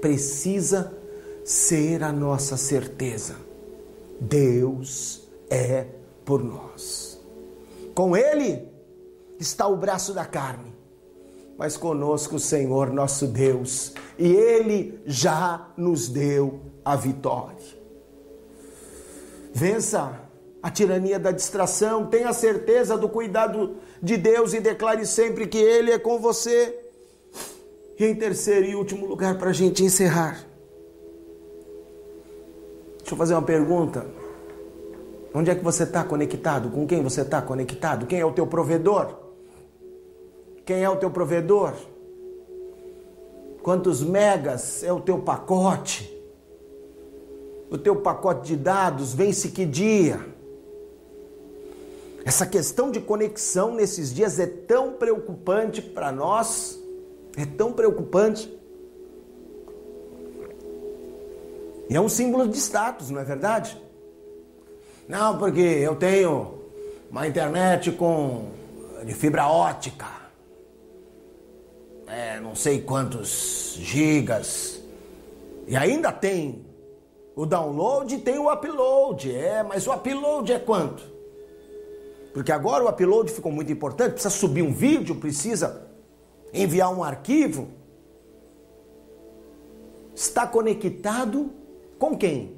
precisa 0.00 0.97
ser 1.48 2.04
a 2.04 2.12
nossa 2.12 2.58
certeza. 2.58 3.36
Deus 4.20 5.26
é 5.48 5.86
por 6.22 6.44
nós. 6.44 7.18
Com 7.94 8.14
Ele 8.14 8.68
está 9.40 9.66
o 9.66 9.74
braço 9.74 10.12
da 10.12 10.26
carne, 10.26 10.76
mas 11.56 11.74
conosco 11.74 12.36
o 12.36 12.38
Senhor 12.38 12.92
nosso 12.92 13.26
Deus, 13.26 13.94
e 14.18 14.30
Ele 14.30 15.00
já 15.06 15.68
nos 15.74 16.06
deu 16.06 16.60
a 16.84 16.94
vitória. 16.94 17.56
Vença 19.54 20.20
a 20.62 20.70
tirania 20.70 21.18
da 21.18 21.30
distração, 21.30 22.08
tenha 22.08 22.30
certeza 22.34 22.94
do 22.94 23.08
cuidado 23.08 23.76
de 24.02 24.18
Deus 24.18 24.52
e 24.52 24.60
declare 24.60 25.06
sempre 25.06 25.46
que 25.46 25.56
Ele 25.56 25.92
é 25.92 25.98
com 25.98 26.18
você. 26.18 26.78
E 27.98 28.04
em 28.04 28.14
terceiro 28.14 28.66
e 28.66 28.74
último 28.74 29.06
lugar, 29.06 29.38
para 29.38 29.48
a 29.48 29.54
gente 29.54 29.82
encerrar, 29.82 30.47
Deixa 33.08 33.14
eu 33.14 33.18
fazer 33.20 33.32
uma 33.32 33.42
pergunta. 33.42 34.06
Onde 35.32 35.50
é 35.50 35.54
que 35.54 35.64
você 35.64 35.84
está 35.84 36.04
conectado? 36.04 36.68
Com 36.68 36.86
quem 36.86 37.02
você 37.02 37.22
está 37.22 37.40
conectado? 37.40 38.04
Quem 38.04 38.20
é 38.20 38.26
o 38.26 38.32
teu 38.32 38.46
provedor? 38.46 39.14
Quem 40.66 40.84
é 40.84 40.90
o 40.90 40.96
teu 40.96 41.10
provedor? 41.10 41.72
Quantos 43.62 44.02
megas 44.02 44.82
é 44.82 44.92
o 44.92 45.00
teu 45.00 45.20
pacote? 45.20 46.14
O 47.70 47.78
teu 47.78 47.96
pacote 47.96 48.48
de 48.48 48.56
dados 48.56 49.14
vence 49.14 49.48
que 49.48 49.64
dia? 49.64 50.20
Essa 52.26 52.44
questão 52.44 52.90
de 52.90 53.00
conexão 53.00 53.74
nesses 53.74 54.12
dias 54.12 54.38
é 54.38 54.46
tão 54.46 54.92
preocupante 54.92 55.80
para 55.80 56.12
nós, 56.12 56.78
é 57.38 57.46
tão 57.46 57.72
preocupante. 57.72 58.54
E 61.88 61.96
é 61.96 62.00
um 62.00 62.08
símbolo 62.08 62.46
de 62.46 62.58
status, 62.58 63.10
não 63.10 63.20
é 63.20 63.24
verdade? 63.24 63.80
Não, 65.08 65.38
porque 65.38 65.60
eu 65.60 65.96
tenho 65.96 66.58
uma 67.10 67.26
internet 67.26 67.90
com 67.92 68.50
de 69.04 69.14
fibra 69.14 69.46
ótica. 69.48 70.06
É, 72.06 72.40
não 72.40 72.54
sei 72.54 72.82
quantos 72.82 73.76
gigas. 73.78 74.82
E 75.66 75.76
ainda 75.76 76.12
tem 76.12 76.66
o 77.34 77.46
download 77.46 78.14
e 78.14 78.18
tem 78.18 78.38
o 78.38 78.52
upload. 78.52 79.34
É, 79.34 79.62
mas 79.62 79.86
o 79.86 79.92
upload 79.92 80.52
é 80.52 80.58
quanto? 80.58 81.02
Porque 82.34 82.52
agora 82.52 82.84
o 82.84 82.88
upload 82.88 83.30
ficou 83.30 83.50
muito 83.50 83.72
importante, 83.72 84.12
precisa 84.12 84.30
subir 84.30 84.62
um 84.62 84.72
vídeo, 84.72 85.14
precisa 85.14 85.88
enviar 86.52 86.94
um 86.94 87.02
arquivo. 87.02 87.68
Está 90.14 90.46
conectado 90.46 91.50
com 91.98 92.16
quem? 92.16 92.56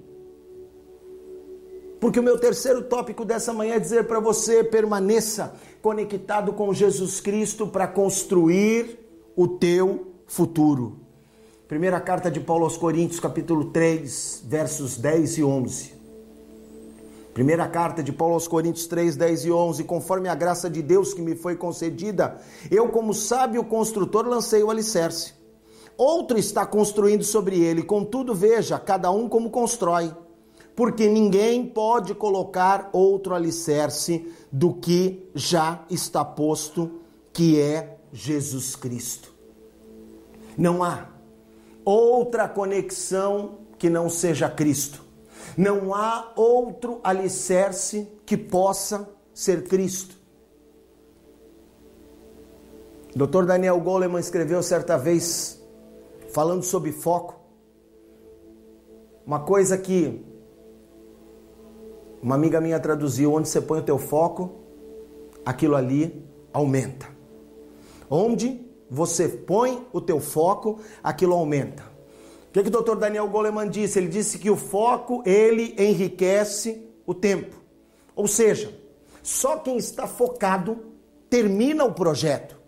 Porque 2.00 2.18
o 2.18 2.22
meu 2.22 2.38
terceiro 2.38 2.83
tópico 2.83 3.24
dessa 3.24 3.53
manhã 3.53 3.74
é 3.74 3.79
dizer 3.79 4.07
para 4.07 4.18
você: 4.18 4.64
permaneça 4.64 5.55
conectado 5.83 6.53
com 6.53 6.72
Jesus 6.72 7.20
Cristo 7.20 7.66
para 7.66 7.87
construir 7.87 8.98
o 9.37 9.46
teu 9.46 10.12
futuro. 10.26 10.98
Primeira 11.68 12.00
carta 12.00 12.31
de 12.31 12.40
Paulo 12.40 12.64
aos 12.64 12.76
Coríntios, 12.76 13.20
capítulo 13.20 13.66
3, 13.66 14.44
versos 14.46 14.96
10 14.96 15.38
e 15.38 15.44
11. 15.44 16.00
Primeira 17.33 17.68
carta 17.68 18.03
de 18.03 18.12
Paulo 18.12 18.35
aos 18.35 18.48
Coríntios 18.48 18.87
3, 18.87 19.14
10 19.14 19.44
e 19.44 19.53
11. 19.53 19.85
Conforme 19.85 20.29
a 20.29 20.35
graça 20.35 20.68
de 20.68 20.83
Deus 20.83 21.14
que 21.14 21.22
me 21.22 21.37
foi 21.37 21.55
concedida, 21.55 22.40
eu, 22.70 22.88
como 22.88 23.14
sábio 23.14 23.62
construtor, 23.64 24.26
lancei 24.26 24.62
o 24.62 24.70
alicerce 24.70 25.39
outro 26.02 26.38
está 26.38 26.64
construindo 26.64 27.22
sobre 27.22 27.60
ele. 27.60 27.82
Contudo, 27.82 28.34
veja, 28.34 28.78
cada 28.78 29.10
um 29.10 29.28
como 29.28 29.50
constrói. 29.50 30.14
Porque 30.74 31.06
ninguém 31.06 31.66
pode 31.66 32.14
colocar 32.14 32.88
outro 32.92 33.34
alicerce 33.34 34.32
do 34.50 34.72
que 34.72 35.28
já 35.34 35.84
está 35.90 36.24
posto, 36.24 37.00
que 37.34 37.60
é 37.60 37.98
Jesus 38.10 38.74
Cristo. 38.74 39.30
Não 40.56 40.82
há 40.82 41.08
outra 41.84 42.48
conexão 42.48 43.58
que 43.78 43.90
não 43.90 44.08
seja 44.08 44.48
Cristo. 44.48 45.04
Não 45.54 45.94
há 45.94 46.32
outro 46.34 47.00
alicerce 47.04 48.08
que 48.24 48.38
possa 48.38 49.06
ser 49.34 49.64
Cristo. 49.64 50.18
Dr. 53.14 53.44
Daniel 53.44 53.78
Goleman 53.80 54.20
escreveu 54.20 54.62
certa 54.62 54.96
vez 54.96 55.60
falando 56.32 56.62
sobre 56.62 56.92
foco. 56.92 57.38
Uma 59.26 59.40
coisa 59.40 59.76
que 59.76 60.24
uma 62.22 62.34
amiga 62.34 62.60
minha 62.60 62.78
traduziu: 62.80 63.32
onde 63.32 63.48
você 63.48 63.60
põe 63.60 63.80
o 63.80 63.84
teu 63.84 63.98
foco, 63.98 64.50
aquilo 65.44 65.76
ali 65.76 66.24
aumenta. 66.52 67.06
Onde 68.08 68.60
você 68.90 69.28
põe 69.28 69.86
o 69.92 70.00
teu 70.00 70.20
foco, 70.20 70.80
aquilo 71.02 71.34
aumenta. 71.34 71.82
O 72.48 72.52
que, 72.52 72.64
que 72.64 72.68
o 72.68 72.82
Dr. 72.82 72.96
Daniel 72.96 73.28
Goleman 73.28 73.68
disse? 73.68 73.98
Ele 73.98 74.08
disse 74.08 74.36
que 74.36 74.50
o 74.50 74.56
foco 74.56 75.22
ele 75.24 75.74
enriquece 75.78 76.84
o 77.06 77.14
tempo. 77.14 77.54
Ou 78.16 78.26
seja, 78.26 78.76
só 79.22 79.58
quem 79.58 79.76
está 79.76 80.08
focado 80.08 80.78
termina 81.28 81.84
o 81.84 81.94
projeto. 81.94 82.60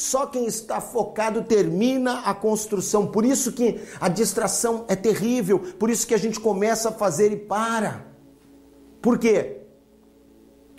Só 0.00 0.24
quem 0.24 0.46
está 0.46 0.80
focado 0.80 1.44
termina 1.44 2.20
a 2.20 2.32
construção. 2.32 3.06
Por 3.06 3.22
isso 3.22 3.52
que 3.52 3.78
a 4.00 4.08
distração 4.08 4.86
é 4.88 4.96
terrível, 4.96 5.58
por 5.78 5.90
isso 5.90 6.06
que 6.06 6.14
a 6.14 6.18
gente 6.18 6.40
começa 6.40 6.88
a 6.88 6.92
fazer 6.92 7.30
e 7.32 7.36
para. 7.36 8.06
Por 9.02 9.18
quê? 9.18 9.58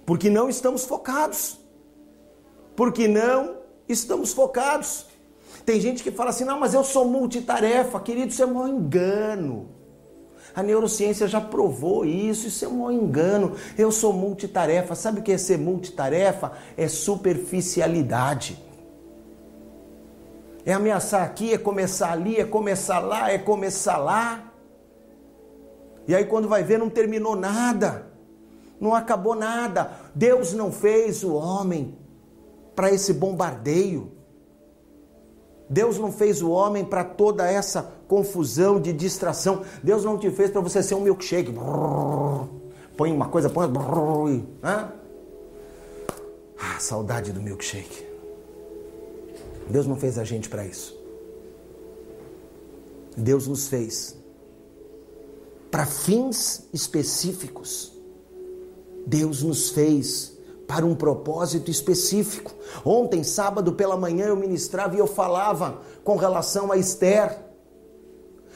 Porque 0.08 0.28
não 0.28 0.50
estamos 0.50 0.86
focados. 0.86 1.60
Porque 2.76 3.08
não 3.08 3.58
estamos 3.88 4.34
focados. 4.34 5.06
Tem 5.68 5.80
gente 5.80 6.02
que 6.02 6.10
fala 6.10 6.32
assim: 6.32 6.44
"Não, 6.44 6.60
mas 6.60 6.74
eu 6.74 6.84
sou 6.84 7.06
multitarefa". 7.06 8.00
Querido, 8.00 8.32
isso 8.32 8.42
é 8.42 8.48
um 8.48 8.68
engano. 8.68 9.70
A 10.56 10.64
neurociência 10.64 11.28
já 11.28 11.40
provou 11.40 12.04
isso, 12.04 12.48
isso 12.48 12.66
é 12.66 12.68
um 12.68 12.92
engano. 12.92 13.56
Eu 13.78 13.92
sou 13.92 14.14
multitarefa. 14.14 14.96
Sabe 14.96 15.20
o 15.20 15.24
que 15.24 15.32
é 15.32 15.38
ser 15.38 15.60
multitarefa? 15.60 16.54
É 16.76 16.88
superficialidade. 16.88 18.71
É 20.66 20.74
ameaçar 20.74 21.24
aqui, 21.24 21.54
é 21.54 21.58
começar 21.58 22.12
ali, 22.12 22.38
é 22.38 22.46
começar 22.46 23.00
lá, 23.00 23.32
é 23.32 23.38
começar 23.38 23.98
lá. 23.98 24.52
E 26.08 26.16
aí 26.16 26.26
quando 26.26 26.48
vai 26.48 26.64
ver 26.64 26.78
não 26.78 26.90
terminou 26.90 27.36
nada. 27.36 28.08
Não 28.80 28.96
acabou 28.96 29.36
nada. 29.36 29.92
Deus 30.16 30.54
não 30.54 30.72
fez 30.72 31.24
o 31.24 31.34
homem 31.34 31.98
para 32.76 32.92
esse 32.92 33.14
bombardeio. 33.14 34.12
Deus 35.70 35.98
não 35.98 36.12
fez 36.12 36.42
o 36.42 36.50
homem 36.50 36.84
para 36.84 37.04
toda 37.04 37.50
essa 37.50 37.94
confusão 38.08 38.80
de 38.80 38.92
distração. 38.92 39.62
Deus 39.82 40.04
não 40.04 40.18
te 40.18 40.30
fez 40.32 40.52
para 40.52 40.60
você 40.60 40.84
ser 40.84 40.96
um 40.96 41.02
milkshake. 41.02 41.54
Põe 42.98 43.12
uma 43.14 43.30
coisa, 43.30 43.50
põe. 43.50 43.72
Ah, 44.62 44.90
saudade 46.80 47.32
do 47.32 47.42
milkshake. 47.42 48.11
Deus 49.72 49.88
não 49.88 49.96
fez 49.96 50.18
a 50.18 50.24
gente 50.24 50.50
para 50.50 50.66
isso. 50.66 51.00
Deus 53.16 53.48
nos 53.48 53.68
fez 53.68 54.18
para 55.70 55.86
fins 55.86 56.68
específicos. 56.74 57.94
Deus 59.08 59.42
nos 59.42 59.70
fez 59.70 60.38
para 60.68 60.86
um 60.86 60.94
propósito 60.96 61.72
específico. 61.72 62.54
Ontem, 62.86 63.24
sábado 63.24 63.74
pela 63.74 63.98
manhã, 63.98 64.28
eu 64.28 64.36
ministrava 64.36 64.96
e 64.96 65.00
eu 65.00 65.08
falava 65.08 65.82
com 66.04 66.16
relação 66.16 66.72
a 66.72 66.78
Esther. 66.78 67.38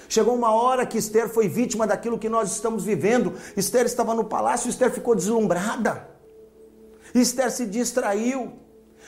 Chegou 0.08 0.36
uma 0.36 0.54
hora 0.54 0.86
que 0.86 0.98
Esther 0.98 1.30
foi 1.30 1.48
vítima 1.48 1.88
daquilo 1.88 2.20
que 2.20 2.30
nós 2.30 2.52
estamos 2.52 2.84
vivendo. 2.84 3.34
Esther 3.58 3.86
estava 3.86 4.14
no 4.14 4.26
palácio, 4.26 4.70
Esther 4.70 4.92
ficou 4.92 5.16
deslumbrada. 5.16 6.10
Esther 7.14 7.52
se 7.52 7.66
distraiu. 7.66 8.65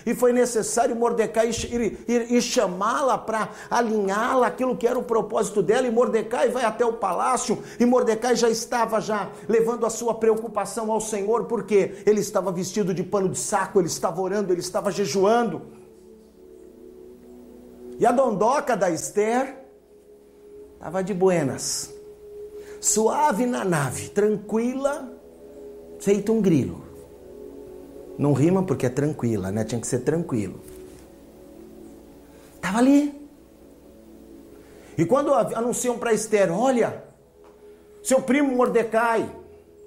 E 0.08 0.15
foi 0.15 0.32
necessário 0.32 0.96
Mordecai 0.96 1.50
ir, 1.50 2.00
ir, 2.08 2.32
ir 2.32 2.41
chamá-la 2.41 3.17
para 3.17 3.50
alinhá-la 3.70 4.48
aquilo 4.48 4.78
que 4.78 4.88
era 4.88 4.98
o 4.98 5.04
propósito 5.04 5.62
dela. 5.62 5.86
E 5.86 5.91
Mordecai 5.91 6.48
vai 6.48 6.63
até 6.63 6.86
o 6.86 6.93
palácio. 6.93 7.62
E 7.78 7.86
Mordecai 7.86 8.34
já 8.34 8.50
estava 8.50 9.02
já 9.02 9.30
levando 9.50 9.86
a 9.86 9.89
sua 9.89 10.13
preocupação 10.13 10.89
ao 10.93 11.02
Senhor, 11.02 11.43
porque 11.43 12.02
ele 12.06 12.22
estava 12.22 12.54
vestido 12.54 12.93
de 12.93 13.04
pano 13.04 13.28
de 13.28 13.38
saco, 13.38 13.82
ele 13.82 13.89
estava 13.89 14.22
orando, 14.22 14.54
ele 14.54 14.62
estava 14.62 14.89
jejuando. 14.91 15.63
E 18.00 18.06
a 18.06 18.12
dondoca 18.13 18.78
da 18.78 18.89
Esther 18.89 19.58
estava 20.76 21.04
de 21.04 21.13
buenas, 21.13 21.93
suave 22.80 23.46
na 23.46 23.65
nave, 23.65 24.08
tranquila, 24.08 25.12
feito 26.00 26.32
um 26.32 26.41
grilo. 26.41 26.87
Não 28.17 28.34
rima 28.34 28.63
porque 28.63 28.86
é 28.86 28.89
tranquila, 28.89 29.51
né? 29.51 29.63
Tinha 29.63 29.80
que 29.80 29.88
ser 29.88 29.99
tranquilo. 29.99 30.60
Estava 32.56 32.80
ali. 32.80 33.30
E 34.97 35.06
quando 35.06 35.34
anunciam 35.34 35.97
para 35.97 36.12
Esther, 36.13 36.51
olha, 36.51 37.03
seu 38.01 38.21
primo 38.21 38.56
Mordecai, 38.56 39.30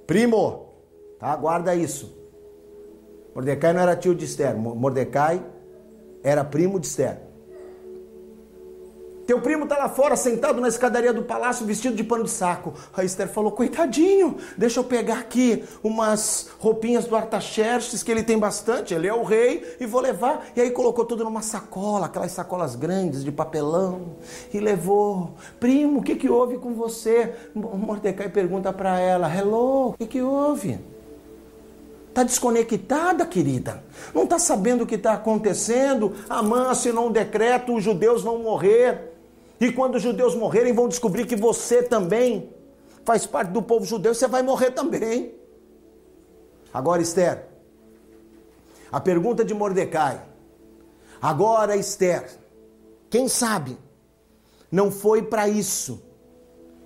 primo, 0.06 0.68
tá? 1.18 1.34
Guarda 1.34 1.74
isso. 1.74 2.16
Mordecai 3.34 3.72
não 3.72 3.80
era 3.80 3.96
tio 3.96 4.14
de 4.14 4.24
Esther, 4.24 4.56
Mordecai 4.56 5.44
era 6.22 6.44
primo 6.44 6.78
de 6.78 6.86
Esther. 6.86 7.29
Teu 9.26 9.40
primo 9.40 9.64
está 9.64 9.76
lá 9.76 9.88
fora, 9.88 10.16
sentado 10.16 10.60
na 10.60 10.68
escadaria 10.68 11.12
do 11.12 11.22
palácio, 11.22 11.64
vestido 11.64 11.94
de 11.94 12.02
pano 12.02 12.24
de 12.24 12.30
saco. 12.30 12.74
A 12.92 13.04
Esther 13.04 13.28
falou: 13.28 13.52
Coitadinho, 13.52 14.36
deixa 14.56 14.80
eu 14.80 14.84
pegar 14.84 15.18
aqui 15.18 15.64
umas 15.82 16.48
roupinhas 16.58 17.04
do 17.04 17.14
Artaxerxes, 17.14 18.02
que 18.02 18.10
ele 18.10 18.22
tem 18.22 18.38
bastante, 18.38 18.92
ele 18.92 19.06
é 19.06 19.14
o 19.14 19.22
rei, 19.22 19.76
e 19.78 19.86
vou 19.86 20.00
levar. 20.00 20.46
E 20.56 20.60
aí 20.60 20.70
colocou 20.70 21.04
tudo 21.04 21.22
numa 21.22 21.42
sacola, 21.42 22.06
aquelas 22.06 22.32
sacolas 22.32 22.74
grandes 22.74 23.22
de 23.22 23.30
papelão, 23.30 24.16
e 24.52 24.58
levou. 24.58 25.34
Primo, 25.60 26.00
o 26.00 26.02
que, 26.02 26.16
que 26.16 26.28
houve 26.28 26.58
com 26.58 26.74
você? 26.74 27.34
Mordecai 27.54 28.28
pergunta 28.28 28.72
para 28.72 28.98
ela: 28.98 29.32
Hello, 29.32 29.90
o 29.90 29.92
que, 29.98 30.06
que 30.06 30.22
houve? 30.22 30.78
Está 32.08 32.24
desconectada, 32.24 33.24
querida. 33.24 33.84
Não 34.12 34.24
está 34.24 34.36
sabendo 34.36 34.82
o 34.82 34.86
que 34.86 34.96
está 34.96 35.12
acontecendo. 35.12 36.12
Amã 36.28 36.68
assinou 36.68 37.08
um 37.08 37.12
decreto, 37.12 37.72
os 37.72 37.84
judeus 37.84 38.22
vão 38.22 38.38
morrer. 38.40 39.09
E 39.60 39.70
quando 39.70 39.96
os 39.96 40.02
judeus 40.02 40.34
morrerem, 40.34 40.72
vão 40.72 40.88
descobrir 40.88 41.26
que 41.26 41.36
você 41.36 41.82
também 41.82 42.50
faz 43.04 43.26
parte 43.26 43.50
do 43.50 43.60
povo 43.60 43.84
judeu, 43.84 44.14
você 44.14 44.26
vai 44.26 44.42
morrer 44.42 44.70
também. 44.70 45.34
Agora, 46.72 47.02
Esther, 47.02 47.46
a 48.90 48.98
pergunta 48.98 49.44
de 49.44 49.52
Mordecai. 49.52 50.22
Agora, 51.20 51.76
Esther, 51.76 52.30
quem 53.10 53.28
sabe 53.28 53.76
não 54.72 54.90
foi 54.90 55.22
para 55.22 55.46
isso 55.48 56.02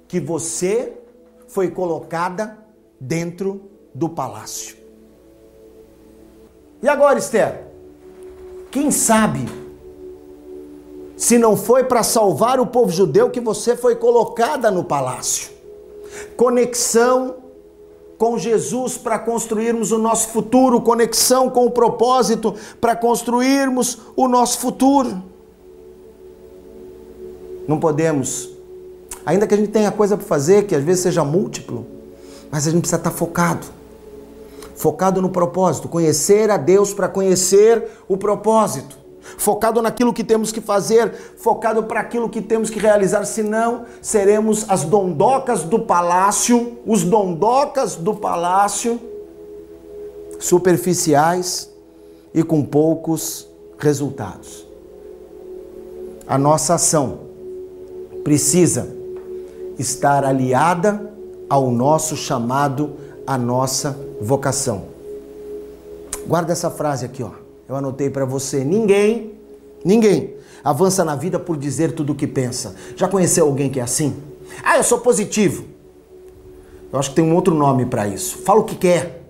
que 0.08 0.18
você 0.18 0.98
foi 1.46 1.70
colocada 1.70 2.58
dentro 2.98 3.70
do 3.94 4.08
palácio. 4.08 4.76
E 6.82 6.88
agora, 6.88 7.18
Esther? 7.18 7.66
Quem 8.70 8.90
sabe 8.90 9.63
se 11.16 11.38
não 11.38 11.56
foi 11.56 11.84
para 11.84 12.02
salvar 12.02 12.58
o 12.58 12.66
povo 12.66 12.90
judeu 12.90 13.30
que 13.30 13.40
você 13.40 13.76
foi 13.76 13.94
colocada 13.94 14.70
no 14.70 14.84
palácio. 14.84 15.50
Conexão 16.36 17.36
com 18.18 18.38
Jesus 18.38 18.96
para 18.96 19.18
construirmos 19.18 19.92
o 19.92 19.98
nosso 19.98 20.28
futuro, 20.28 20.80
conexão 20.80 21.50
com 21.50 21.66
o 21.66 21.70
propósito 21.70 22.54
para 22.80 22.96
construirmos 22.96 23.98
o 24.16 24.28
nosso 24.28 24.58
futuro. 24.58 25.22
Não 27.66 27.78
podemos, 27.78 28.50
ainda 29.24 29.46
que 29.46 29.54
a 29.54 29.56
gente 29.56 29.70
tenha 29.70 29.90
coisa 29.90 30.16
para 30.16 30.26
fazer, 30.26 30.66
que 30.66 30.74
às 30.74 30.84
vezes 30.84 31.02
seja 31.02 31.24
múltiplo, 31.24 31.86
mas 32.50 32.66
a 32.66 32.70
gente 32.70 32.82
precisa 32.82 33.00
estar 33.00 33.10
focado. 33.10 33.66
Focado 34.76 35.22
no 35.22 35.30
propósito, 35.30 35.88
conhecer 35.88 36.50
a 36.50 36.56
Deus 36.56 36.92
para 36.92 37.08
conhecer 37.08 37.88
o 38.08 38.16
propósito 38.16 39.03
focado 39.36 39.80
naquilo 39.82 40.12
que 40.12 40.24
temos 40.24 40.52
que 40.52 40.60
fazer, 40.60 41.12
focado 41.36 41.84
para 41.84 42.00
aquilo 42.00 42.28
que 42.28 42.40
temos 42.40 42.70
que 42.70 42.78
realizar, 42.78 43.24
senão 43.24 43.84
seremos 44.00 44.68
as 44.68 44.84
dondocas 44.84 45.62
do 45.62 45.80
palácio, 45.80 46.78
os 46.86 47.02
dondocas 47.04 47.96
do 47.96 48.14
palácio, 48.14 49.00
superficiais 50.38 51.70
e 52.32 52.42
com 52.42 52.62
poucos 52.64 53.48
resultados. 53.78 54.66
A 56.26 56.38
nossa 56.38 56.74
ação 56.74 57.20
precisa 58.22 58.88
estar 59.78 60.24
aliada 60.24 61.12
ao 61.48 61.70
nosso 61.70 62.16
chamado, 62.16 62.94
à 63.26 63.36
nossa 63.36 63.98
vocação. 64.20 64.84
Guarda 66.26 66.52
essa 66.52 66.70
frase 66.70 67.04
aqui, 67.04 67.22
ó. 67.22 67.43
Eu 67.68 67.76
anotei 67.76 68.10
para 68.10 68.24
você: 68.24 68.64
ninguém, 68.64 69.34
ninguém 69.84 70.34
avança 70.62 71.04
na 71.04 71.16
vida 71.16 71.38
por 71.38 71.56
dizer 71.56 71.92
tudo 71.92 72.12
o 72.12 72.16
que 72.16 72.26
pensa. 72.26 72.74
Já 72.96 73.08
conheceu 73.08 73.46
alguém 73.46 73.70
que 73.70 73.80
é 73.80 73.82
assim? 73.82 74.16
Ah, 74.62 74.76
eu 74.76 74.82
sou 74.82 74.98
positivo. 74.98 75.64
Eu 76.92 76.98
acho 76.98 77.10
que 77.10 77.16
tem 77.16 77.24
um 77.24 77.34
outro 77.34 77.54
nome 77.54 77.86
para 77.86 78.06
isso. 78.06 78.38
Fala 78.38 78.60
o 78.60 78.64
que 78.64 78.76
quer. 78.76 79.22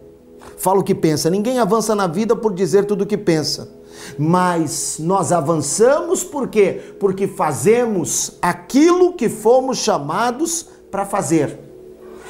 Fala 0.58 0.80
o 0.80 0.84
que 0.84 0.94
pensa. 0.94 1.30
Ninguém 1.30 1.58
avança 1.58 1.94
na 1.94 2.06
vida 2.06 2.36
por 2.36 2.52
dizer 2.52 2.84
tudo 2.84 3.04
o 3.04 3.06
que 3.06 3.16
pensa. 3.16 3.70
Mas 4.18 4.96
nós 4.98 5.32
avançamos 5.32 6.22
por 6.22 6.48
quê? 6.48 6.94
Porque 7.00 7.26
fazemos 7.26 8.32
aquilo 8.42 9.14
que 9.14 9.28
fomos 9.28 9.78
chamados 9.78 10.68
para 10.90 11.06
fazer. 11.06 11.58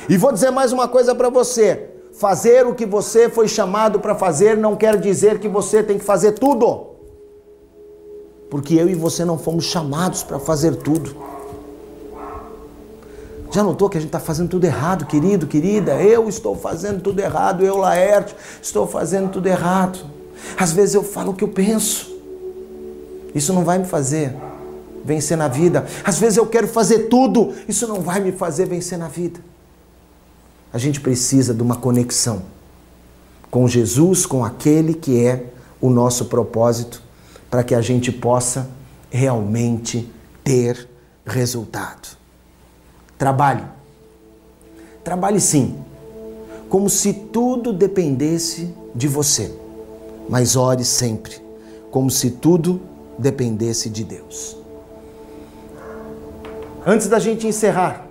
E 0.09 0.17
vou 0.17 0.33
dizer 0.33 0.51
mais 0.51 0.73
uma 0.73 0.87
coisa 0.87 1.15
para 1.15 1.29
você. 1.29 1.94
Fazer 2.15 2.65
o 2.65 2.75
que 2.75 2.87
você 2.87 3.29
foi 3.29 3.49
chamado 3.49 3.99
para 3.99 4.15
fazer 4.15 4.57
não 4.57 4.77
quer 4.77 5.01
dizer 5.01 5.41
que 5.41 5.49
você 5.49 5.83
tem 5.83 5.99
que 5.99 6.05
fazer 6.05 6.33
tudo. 6.33 6.95
Porque 8.49 8.75
eu 8.75 8.89
e 8.89 8.95
você 8.95 9.25
não 9.25 9.37
fomos 9.37 9.65
chamados 9.65 10.23
para 10.23 10.39
fazer 10.39 10.77
tudo. 10.77 11.17
Já 13.51 13.65
notou 13.65 13.89
que 13.89 13.99
a 13.99 14.01
gente 14.01 14.11
está 14.11 14.21
fazendo 14.21 14.49
tudo 14.49 14.65
errado, 14.65 15.07
querido, 15.07 15.47
querida? 15.49 16.01
Eu 16.01 16.29
estou 16.29 16.55
fazendo 16.57 17.03
tudo 17.03 17.19
errado, 17.19 17.65
eu, 17.65 17.79
Laerte, 17.79 18.35
estou 18.63 18.87
fazendo 18.87 19.31
tudo 19.31 19.49
errado. 19.49 19.99
Às 20.57 20.73
vezes 20.73 20.95
eu 20.95 21.03
falo 21.03 21.33
o 21.33 21.35
que 21.35 21.43
eu 21.43 21.49
penso. 21.49 22.15
Isso 23.35 23.53
não 23.53 23.65
vai 23.65 23.79
me 23.79 23.87
fazer 23.87 24.37
vencer 25.05 25.37
na 25.37 25.49
vida. 25.49 25.85
Às 26.05 26.19
vezes 26.21 26.37
eu 26.37 26.47
quero 26.47 26.69
fazer 26.69 27.09
tudo, 27.09 27.53
isso 27.67 27.89
não 27.89 28.01
vai 28.01 28.21
me 28.21 28.31
fazer 28.31 28.67
vencer 28.67 28.97
na 28.97 29.09
vida 29.09 29.41
a 30.75 30.79
gente 30.79 31.01
precisa 31.01 31.55
de 31.55 31.63
uma 31.63 31.77
conexão 31.77 32.43
com 33.49 33.69
Jesus, 33.69 34.27
com 34.27 34.45
aquele 34.45 34.93
que 34.93 35.25
é 35.25 35.53
o 35.81 35.89
nosso 35.89 36.25
propósito, 36.25 37.01
para 37.49 37.63
que 37.63 37.77
a 37.77 37.81
gente 37.81 38.11
possa 38.11 38.69
realmente 39.09 40.13
ter 40.43 40.89
resultado. 41.25 42.19
Trabalhe. 43.17 43.63
Trabalhe 45.05 45.41
sim, 45.41 45.79
como 46.69 46.91
se 46.91 47.13
tudo 47.13 47.73
dependesse 47.73 48.75
de 48.93 49.07
você, 49.07 49.57
mas 50.29 50.57
ore 50.57 50.85
sempre, 50.85 51.41
como 51.93 52.11
se 52.11 52.33
tudo 52.33 52.81
dependesse 53.17 53.89
de 53.89 54.03
Deus. 54.03 54.57
Antes 56.85 57.07
da 57.07 57.21
gente 57.21 57.47
encerrar, 57.47 58.04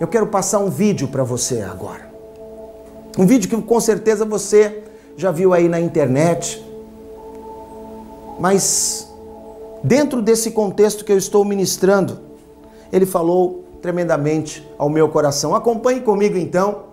eu 0.00 0.06
quero 0.06 0.26
passar 0.26 0.58
um 0.58 0.70
vídeo 0.70 1.08
para 1.08 1.22
você 1.22 1.60
agora. 1.62 2.10
Um 3.18 3.26
vídeo 3.26 3.48
que 3.48 3.60
com 3.60 3.80
certeza 3.80 4.24
você 4.24 4.82
já 5.16 5.30
viu 5.30 5.52
aí 5.52 5.68
na 5.68 5.80
internet. 5.80 6.64
Mas 8.40 9.08
dentro 9.84 10.22
desse 10.22 10.50
contexto 10.50 11.04
que 11.04 11.12
eu 11.12 11.18
estou 11.18 11.44
ministrando, 11.44 12.20
ele 12.92 13.06
falou 13.06 13.64
tremendamente 13.80 14.66
ao 14.78 14.88
meu 14.88 15.08
coração. 15.08 15.54
Acompanhe 15.54 16.00
comigo 16.00 16.38
então 16.38 16.84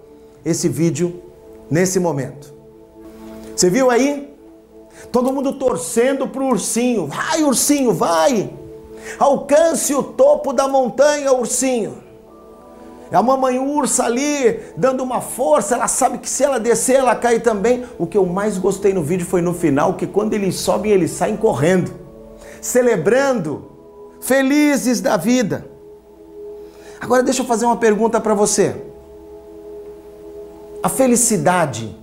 esse 0.43 0.68
vídeo 0.68 1.22
nesse 1.70 2.00
momento. 2.00 2.54
Você 3.56 3.70
viu 3.70 3.89
aí? 3.89 4.34
Todo 5.12 5.32
mundo 5.32 5.54
torcendo 5.54 6.28
pro 6.28 6.45
ursinho. 6.45 7.08
Vai, 7.08 7.43
ursinho, 7.43 7.93
vai! 7.93 8.54
Alcance 9.18 9.93
o 9.93 10.04
topo 10.04 10.52
da 10.54 10.68
montanha, 10.68 11.32
ursinho. 11.34 12.09
É 13.12 13.16
a 13.16 13.24
mamãe 13.24 13.57
ursa 13.57 14.05
ali 14.05 14.60
dando 14.78 15.01
uma 15.01 15.20
força, 15.20 15.76
ela 15.76 15.88
sabe 15.88 16.20
que 16.20 16.30
se 16.30 16.43
ela 16.43 16.60
descer, 16.60 16.97
ela 16.97 17.16
cai 17.16 17.39
também. 17.39 17.86
O 17.97 18.05
que 18.05 18.18
eu 18.18 18.26
mais 18.26 18.57
gostei 18.57 18.93
no 18.93 19.01
vídeo 19.01 19.26
foi 19.26 19.41
no 19.41 19.53
final, 19.53 19.95
que 19.95 20.05
quando 20.05 20.34
eles 20.34 20.55
sobem, 20.55 20.91
eles 20.91 21.12
saem 21.12 21.36
correndo, 21.36 21.91
celebrando, 22.62 23.66
felizes 24.22 25.01
da 25.01 25.18
vida. 25.18 25.66
Agora 27.01 27.24
deixa 27.24 27.41
eu 27.41 27.45
fazer 27.45 27.66
uma 27.66 27.78
pergunta 27.78 28.20
para 28.22 28.36
você. 28.36 28.76
A 30.84 30.89
felicidade, 30.89 31.97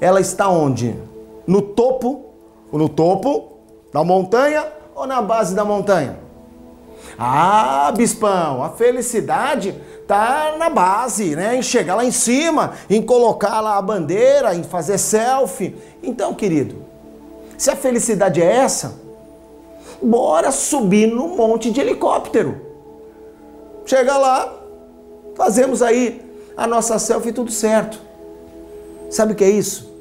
ela 0.00 0.20
está 0.20 0.48
onde? 0.48 0.96
No 1.46 1.60
topo, 1.60 2.24
no 2.72 2.88
topo 2.88 3.58
da 3.92 4.02
montanha 4.02 4.66
ou 4.94 5.06
na 5.06 5.20
base 5.20 5.54
da 5.54 5.64
montanha? 5.64 6.27
Ah, 7.18 7.92
bispão, 7.96 8.62
a 8.62 8.70
felicidade 8.70 9.74
tá 10.06 10.54
na 10.56 10.70
base, 10.70 11.34
né? 11.34 11.56
Em 11.56 11.62
chegar 11.62 11.96
lá 11.96 12.04
em 12.04 12.12
cima, 12.12 12.74
em 12.88 13.02
colocar 13.02 13.60
lá 13.60 13.76
a 13.76 13.82
bandeira, 13.82 14.54
em 14.54 14.62
fazer 14.62 14.98
selfie. 14.98 15.74
Então, 16.00 16.32
querido, 16.32 16.76
se 17.56 17.70
a 17.70 17.76
felicidade 17.76 18.40
é 18.40 18.46
essa, 18.46 18.94
bora 20.00 20.52
subir 20.52 21.08
no 21.08 21.28
monte 21.28 21.72
de 21.72 21.80
helicóptero. 21.80 22.60
Chega 23.84 24.16
lá, 24.16 24.56
fazemos 25.34 25.82
aí 25.82 26.24
a 26.56 26.68
nossa 26.68 27.00
selfie 27.00 27.32
tudo 27.32 27.50
certo. 27.50 28.00
Sabe 29.10 29.32
o 29.32 29.34
que 29.36 29.42
é 29.42 29.50
isso? 29.50 29.92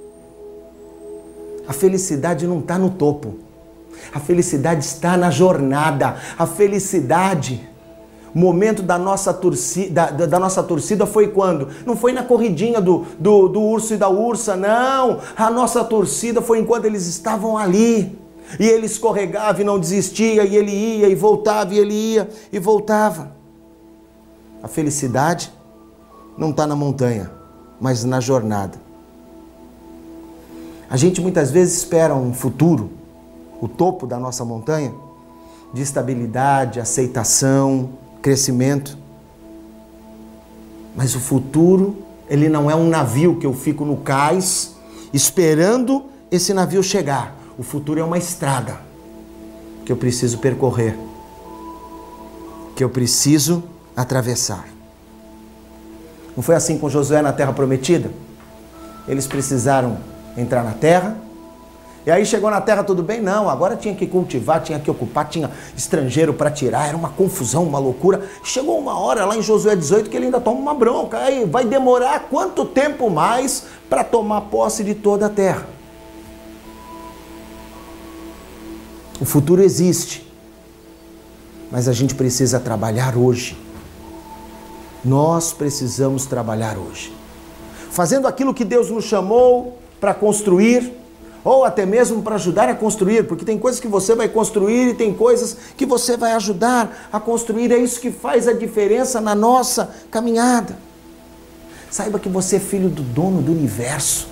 A 1.68 1.74
felicidade 1.74 2.46
não 2.46 2.60
está 2.60 2.78
no 2.78 2.92
topo. 2.92 3.47
A 4.14 4.20
felicidade 4.20 4.84
está 4.84 5.18
na 5.18 5.30
jornada. 5.30 6.16
A 6.38 6.46
felicidade, 6.46 7.68
momento 8.34 8.82
da 8.82 8.98
nossa 8.98 9.34
torcida, 9.34 10.12
da, 10.12 10.26
da, 10.26 10.40
nossa 10.40 10.64
torcida 10.64 11.06
foi 11.06 11.28
quando? 11.30 11.70
Não 11.86 11.96
foi 11.96 12.14
na 12.14 12.24
corridinha 12.24 12.80
do, 12.80 13.06
do, 13.20 13.48
do 13.48 13.62
urso 13.62 13.94
e 13.94 13.98
da 13.98 14.10
ursa, 14.10 14.56
não. 14.56 15.20
A 15.36 15.50
nossa 15.50 15.84
torcida 15.84 16.42
foi 16.42 16.60
enquanto 16.60 16.86
eles 16.86 17.08
estavam 17.08 17.58
ali. 17.58 18.18
E 18.60 18.66
ele 18.66 18.86
escorregava 18.86 19.62
e 19.62 19.66
não 19.66 19.78
desistia, 19.78 20.46
e 20.46 20.56
ele 20.56 20.72
ia 20.72 21.10
e 21.10 21.16
voltava, 21.16 21.74
e 21.74 21.80
ele 21.80 21.94
ia 21.94 22.30
e 22.52 22.60
voltava. 22.60 23.36
A 24.64 24.68
felicidade 24.70 25.52
não 26.38 26.52
está 26.52 26.66
na 26.66 26.76
montanha, 26.76 27.30
mas 27.80 28.04
na 28.06 28.20
jornada. 28.22 28.80
A 30.90 30.96
gente 30.96 31.20
muitas 31.20 31.52
vezes 31.52 31.78
espera 31.78 32.16
um 32.16 32.34
futuro 32.34 32.92
o 33.62 33.68
topo 33.68 34.06
da 34.06 34.20
nossa 34.20 34.46
montanha 34.46 34.94
de 35.74 35.82
estabilidade, 35.82 36.80
aceitação, 36.80 37.90
crescimento. 38.22 38.98
Mas 40.96 41.16
o 41.16 41.20
futuro, 41.20 41.98
ele 42.30 42.50
não 42.50 42.70
é 42.70 42.76
um 42.76 42.88
navio 42.88 43.38
que 43.38 43.46
eu 43.46 43.54
fico 43.54 43.86
no 43.86 43.98
cais 43.98 44.76
esperando 45.14 46.06
esse 46.32 46.54
navio 46.54 46.82
chegar. 46.84 47.36
O 47.58 47.64
futuro 47.64 48.00
é 48.00 48.04
uma 48.04 48.18
estrada 48.18 48.80
que 49.86 49.92
eu 49.92 49.98
preciso 49.98 50.38
percorrer, 50.40 50.98
que 52.76 52.84
eu 52.84 52.90
preciso 52.90 53.64
atravessar. 53.96 54.68
Não 56.36 56.44
foi 56.44 56.56
assim 56.56 56.78
com 56.78 56.90
Josué 56.90 57.22
na 57.22 57.34
terra 57.34 57.52
prometida? 57.52 58.12
Eles 59.08 59.26
precisaram 59.26 59.98
entrar 60.38 60.64
na 60.64 60.74
terra, 60.74 61.18
e 62.08 62.10
aí 62.10 62.26
chegou 62.26 62.50
na 62.50 62.62
terra 62.62 62.86
tudo 62.86 63.04
bem? 63.04 63.22
Não, 63.22 63.50
agora 63.50 63.76
tinha 63.76 63.94
que 63.94 64.08
cultivar, 64.08 64.64
tinha 64.64 64.80
que 64.80 64.90
ocupar, 64.90 65.28
tinha 65.28 65.52
estrangeiro 65.76 66.34
para 66.34 66.50
tirar, 66.50 66.88
era 66.88 66.96
uma 66.96 67.10
confusão, 67.10 67.66
uma 67.66 67.80
loucura. 67.80 68.26
Chegou 68.46 68.80
uma 68.80 68.98
hora 68.98 69.26
lá 69.26 69.36
em 69.36 69.42
Josué 69.42 69.76
18 69.76 70.10
que 70.10 70.16
ele 70.16 70.28
ainda 70.28 70.40
toma 70.40 70.58
uma 70.58 70.74
bronca. 70.74 71.18
Aí 71.18 71.44
vai 71.44 71.66
demorar 71.66 72.30
quanto 72.30 72.64
tempo 72.64 73.10
mais 73.10 73.66
para 73.90 74.06
tomar 74.06 74.40
posse 74.40 74.86
de 74.86 74.96
toda 74.96 75.26
a 75.26 75.30
terra? 75.30 75.68
O 79.20 79.26
futuro 79.26 79.62
existe, 79.62 80.26
mas 81.70 81.90
a 81.90 81.92
gente 81.92 82.16
precisa 82.16 82.58
trabalhar 82.58 83.18
hoje. 83.18 83.58
Nós 85.04 85.52
precisamos 85.52 86.26
trabalhar 86.26 86.78
hoje. 86.78 87.12
Fazendo 87.92 88.30
aquilo 88.30 88.54
que 88.54 88.64
Deus 88.64 88.90
nos 88.90 89.04
chamou 89.04 89.78
para 90.00 90.14
construir, 90.14 91.06
ou 91.48 91.64
até 91.64 91.86
mesmo 91.86 92.22
para 92.22 92.36
ajudar 92.36 92.68
a 92.68 92.76
construir, 92.76 93.26
porque 93.26 93.46
tem 93.46 93.58
coisas 93.58 93.80
que 93.80 93.88
você 93.88 94.14
vai 94.14 94.28
construir 94.28 94.90
e 94.90 94.94
tem 94.94 95.14
coisas 95.14 95.56
que 95.78 95.86
você 95.86 96.18
vai 96.18 96.34
ajudar 96.34 97.08
a 97.10 97.22
construir. 97.22 97.72
É 97.72 97.78
isso 97.78 98.02
que 98.02 98.12
faz 98.12 98.50
a 98.50 98.54
diferença 98.54 99.22
na 99.22 99.34
nossa 99.34 99.96
caminhada. 100.12 100.78
Saiba 101.90 102.20
que 102.20 102.28
você 102.28 102.58
é 102.58 102.60
filho 102.60 102.90
do 102.90 103.02
dono 103.02 103.42
do 103.42 103.54
universo. 103.54 104.28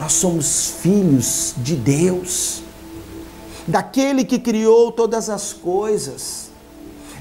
Nós 0.00 0.14
somos 0.14 0.76
filhos 0.80 1.52
de 1.58 1.76
Deus, 1.76 2.62
daquele 3.66 4.24
que 4.24 4.38
criou 4.38 4.90
todas 4.90 5.28
as 5.28 5.52
coisas. 5.52 6.45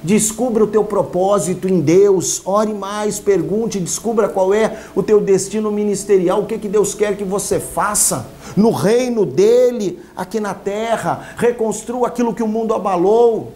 Descubra 0.06 0.64
o 0.64 0.68
teu 0.68 0.84
propósito 0.84 1.68
em 1.68 1.82
Deus, 1.82 2.40
ore 2.46 2.76
mais, 2.76 3.18
pergunte, 3.18 3.80
descubra 3.80 4.30
qual 4.30 4.54
é 4.54 4.78
o 4.96 5.02
teu 5.02 5.20
destino 5.20 5.72
ministerial, 5.72 6.42
o 6.44 6.46
que, 6.46 6.60
que 6.60 6.68
Deus 6.68 6.94
quer 6.94 7.18
que 7.18 7.24
você 7.24 7.60
faça 7.60 8.28
no 8.56 8.70
reino 8.70 9.26
dele, 9.26 10.00
aqui 10.16 10.40
na 10.40 10.54
terra. 10.54 11.30
Reconstrua 11.38 12.08
aquilo 12.08 12.36
que 12.36 12.44
o 12.44 12.48
mundo 12.48 12.76
abalou. 12.76 13.54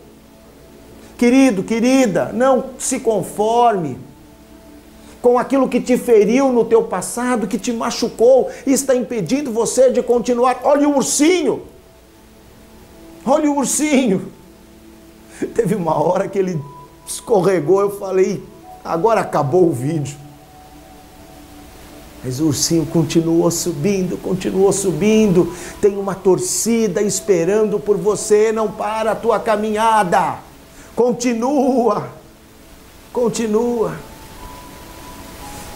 Querido, 1.19 1.61
querida, 1.61 2.31
não 2.33 2.65
se 2.79 2.99
conforme 2.99 3.99
com 5.21 5.37
aquilo 5.37 5.69
que 5.69 5.79
te 5.79 5.97
feriu 5.97 6.51
no 6.51 6.65
teu 6.65 6.81
passado, 6.81 7.45
que 7.45 7.59
te 7.59 7.71
machucou 7.71 8.49
e 8.65 8.73
está 8.73 8.95
impedindo 8.95 9.51
você 9.51 9.91
de 9.91 10.01
continuar. 10.01 10.61
Olha 10.63 10.89
o 10.89 10.95
ursinho. 10.95 11.61
Olha 13.23 13.51
o 13.51 13.57
ursinho. 13.57 14.38
Teve 15.53 15.75
uma 15.75 15.95
hora 16.01 16.27
que 16.27 16.37
ele 16.37 16.61
escorregou, 17.05 17.81
eu 17.81 17.97
falei, 17.97 18.43
agora 18.83 19.21
acabou 19.21 19.67
o 19.67 19.73
vídeo. 19.73 20.17
Mas 22.23 22.41
o 22.41 22.47
ursinho 22.47 22.85
continuou 22.85 23.49
subindo, 23.49 24.17
continuou 24.17 24.73
subindo. 24.73 25.53
Tem 25.79 25.97
uma 25.97 26.13
torcida 26.13 27.01
esperando 27.01 27.79
por 27.79 27.95
você, 27.95 28.51
não 28.51 28.69
para 28.69 29.11
a 29.11 29.15
tua 29.15 29.39
caminhada. 29.39 30.39
Continua, 30.95 32.09
continua. 33.13 33.95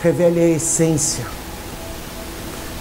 Revele 0.01 0.41
a 0.41 0.49
essência 0.49 1.25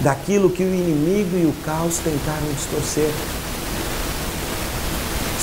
daquilo 0.01 0.49
que 0.49 0.61
o 0.61 0.67
inimigo 0.67 1.37
e 1.37 1.45
o 1.45 1.53
caos 1.63 1.99
tentaram 1.99 2.45
distorcer. 2.53 3.09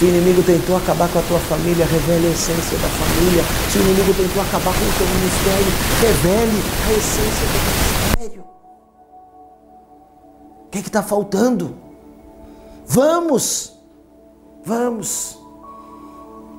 Se 0.01 0.07
o 0.07 0.09
inimigo 0.09 0.43
tentou 0.43 0.79
acabar 0.79 1.13
com 1.13 1.19
a 1.19 1.23
tua 1.23 1.39
família, 1.41 1.85
revele 1.85 2.29
a 2.29 2.31
essência 2.31 2.79
da 2.79 2.89
família. 2.89 3.45
Se 3.71 3.77
o 3.77 3.83
inimigo 3.83 4.15
tentou 4.15 4.41
acabar 4.41 4.73
com 4.73 4.87
o 4.87 4.93
teu 4.97 5.07
ministério, 5.07 5.67
revele 6.01 6.63
a 6.89 6.93
essência 6.93 7.47
do 7.47 7.59
ministério. 8.17 8.45
O 10.65 10.71
que 10.71 10.79
é 10.79 10.81
está 10.81 11.03
faltando? 11.03 11.77
Vamos! 12.87 13.77
Vamos! 14.65 15.39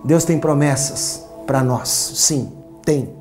Deus 0.04 0.24
tem 0.24 0.38
promessas 0.38 1.26
para 1.48 1.64
nós, 1.64 1.90
sim, 1.90 2.52
tem. 2.86 3.12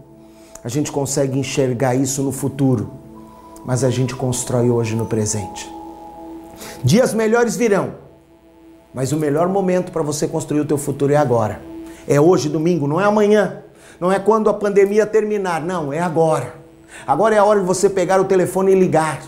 A 0.62 0.68
gente 0.68 0.92
consegue 0.92 1.38
enxergar 1.38 1.94
isso 1.94 2.22
no 2.22 2.30
futuro, 2.30 2.90
mas 3.64 3.82
a 3.82 3.88
gente 3.88 4.14
constrói 4.14 4.68
hoje 4.68 4.94
no 4.94 5.06
presente. 5.06 5.66
Dias 6.84 7.14
melhores 7.14 7.56
virão 7.56 7.99
mas 8.92 9.12
o 9.12 9.16
melhor 9.16 9.48
momento 9.48 9.92
para 9.92 10.02
você 10.02 10.26
construir 10.26 10.60
o 10.60 10.64
teu 10.64 10.78
futuro 10.78 11.12
é 11.12 11.16
agora. 11.16 11.60
É 12.08 12.20
hoje, 12.20 12.48
domingo, 12.48 12.86
não 12.86 13.00
é 13.00 13.04
amanhã. 13.04 13.62
Não 14.00 14.10
é 14.10 14.18
quando 14.18 14.48
a 14.48 14.54
pandemia 14.54 15.06
terminar, 15.06 15.60
não, 15.60 15.92
é 15.92 16.00
agora. 16.00 16.54
Agora 17.06 17.34
é 17.34 17.38
a 17.38 17.44
hora 17.44 17.60
de 17.60 17.66
você 17.66 17.88
pegar 17.88 18.20
o 18.20 18.24
telefone 18.24 18.72
e 18.72 18.74
ligar. 18.74 19.20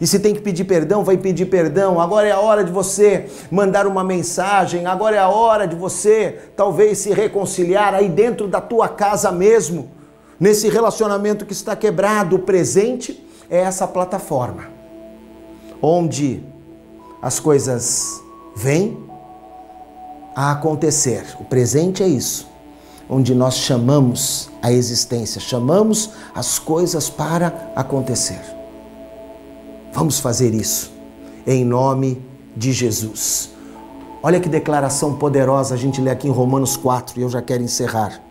E 0.00 0.06
se 0.06 0.18
tem 0.18 0.34
que 0.34 0.40
pedir 0.40 0.64
perdão, 0.64 1.04
vai 1.04 1.16
pedir 1.16 1.46
perdão. 1.46 2.00
Agora 2.00 2.26
é 2.26 2.32
a 2.32 2.40
hora 2.40 2.64
de 2.64 2.72
você 2.72 3.26
mandar 3.50 3.86
uma 3.86 4.02
mensagem. 4.02 4.86
Agora 4.86 5.16
é 5.16 5.18
a 5.18 5.28
hora 5.28 5.66
de 5.66 5.76
você 5.76 6.38
talvez 6.56 6.98
se 6.98 7.12
reconciliar 7.12 7.94
aí 7.94 8.08
dentro 8.08 8.48
da 8.48 8.60
tua 8.60 8.88
casa 8.88 9.30
mesmo, 9.30 9.90
nesse 10.38 10.68
relacionamento 10.68 11.46
que 11.46 11.52
está 11.52 11.76
quebrado. 11.76 12.36
O 12.36 12.40
presente 12.40 13.24
é 13.48 13.58
essa 13.58 13.86
plataforma 13.86 14.74
onde 15.80 16.42
as 17.20 17.38
coisas 17.38 18.22
vem 18.54 18.98
a 20.34 20.52
acontecer. 20.52 21.24
O 21.40 21.44
presente 21.44 22.02
é 22.02 22.08
isso, 22.08 22.48
onde 23.08 23.34
nós 23.34 23.54
chamamos 23.56 24.50
a 24.62 24.72
existência, 24.72 25.40
chamamos 25.40 26.10
as 26.34 26.58
coisas 26.58 27.08
para 27.08 27.72
acontecer. 27.74 28.40
Vamos 29.92 30.18
fazer 30.18 30.54
isso 30.54 30.92
em 31.46 31.64
nome 31.64 32.22
de 32.56 32.72
Jesus. 32.72 33.50
Olha 34.22 34.40
que 34.40 34.48
declaração 34.48 35.16
poderosa 35.16 35.74
a 35.74 35.78
gente 35.78 36.00
lê 36.00 36.10
aqui 36.10 36.26
em 36.26 36.30
Romanos 36.30 36.76
4 36.76 37.20
e 37.20 37.22
eu 37.22 37.28
já 37.28 37.42
quero 37.42 37.62
encerrar. 37.62 38.22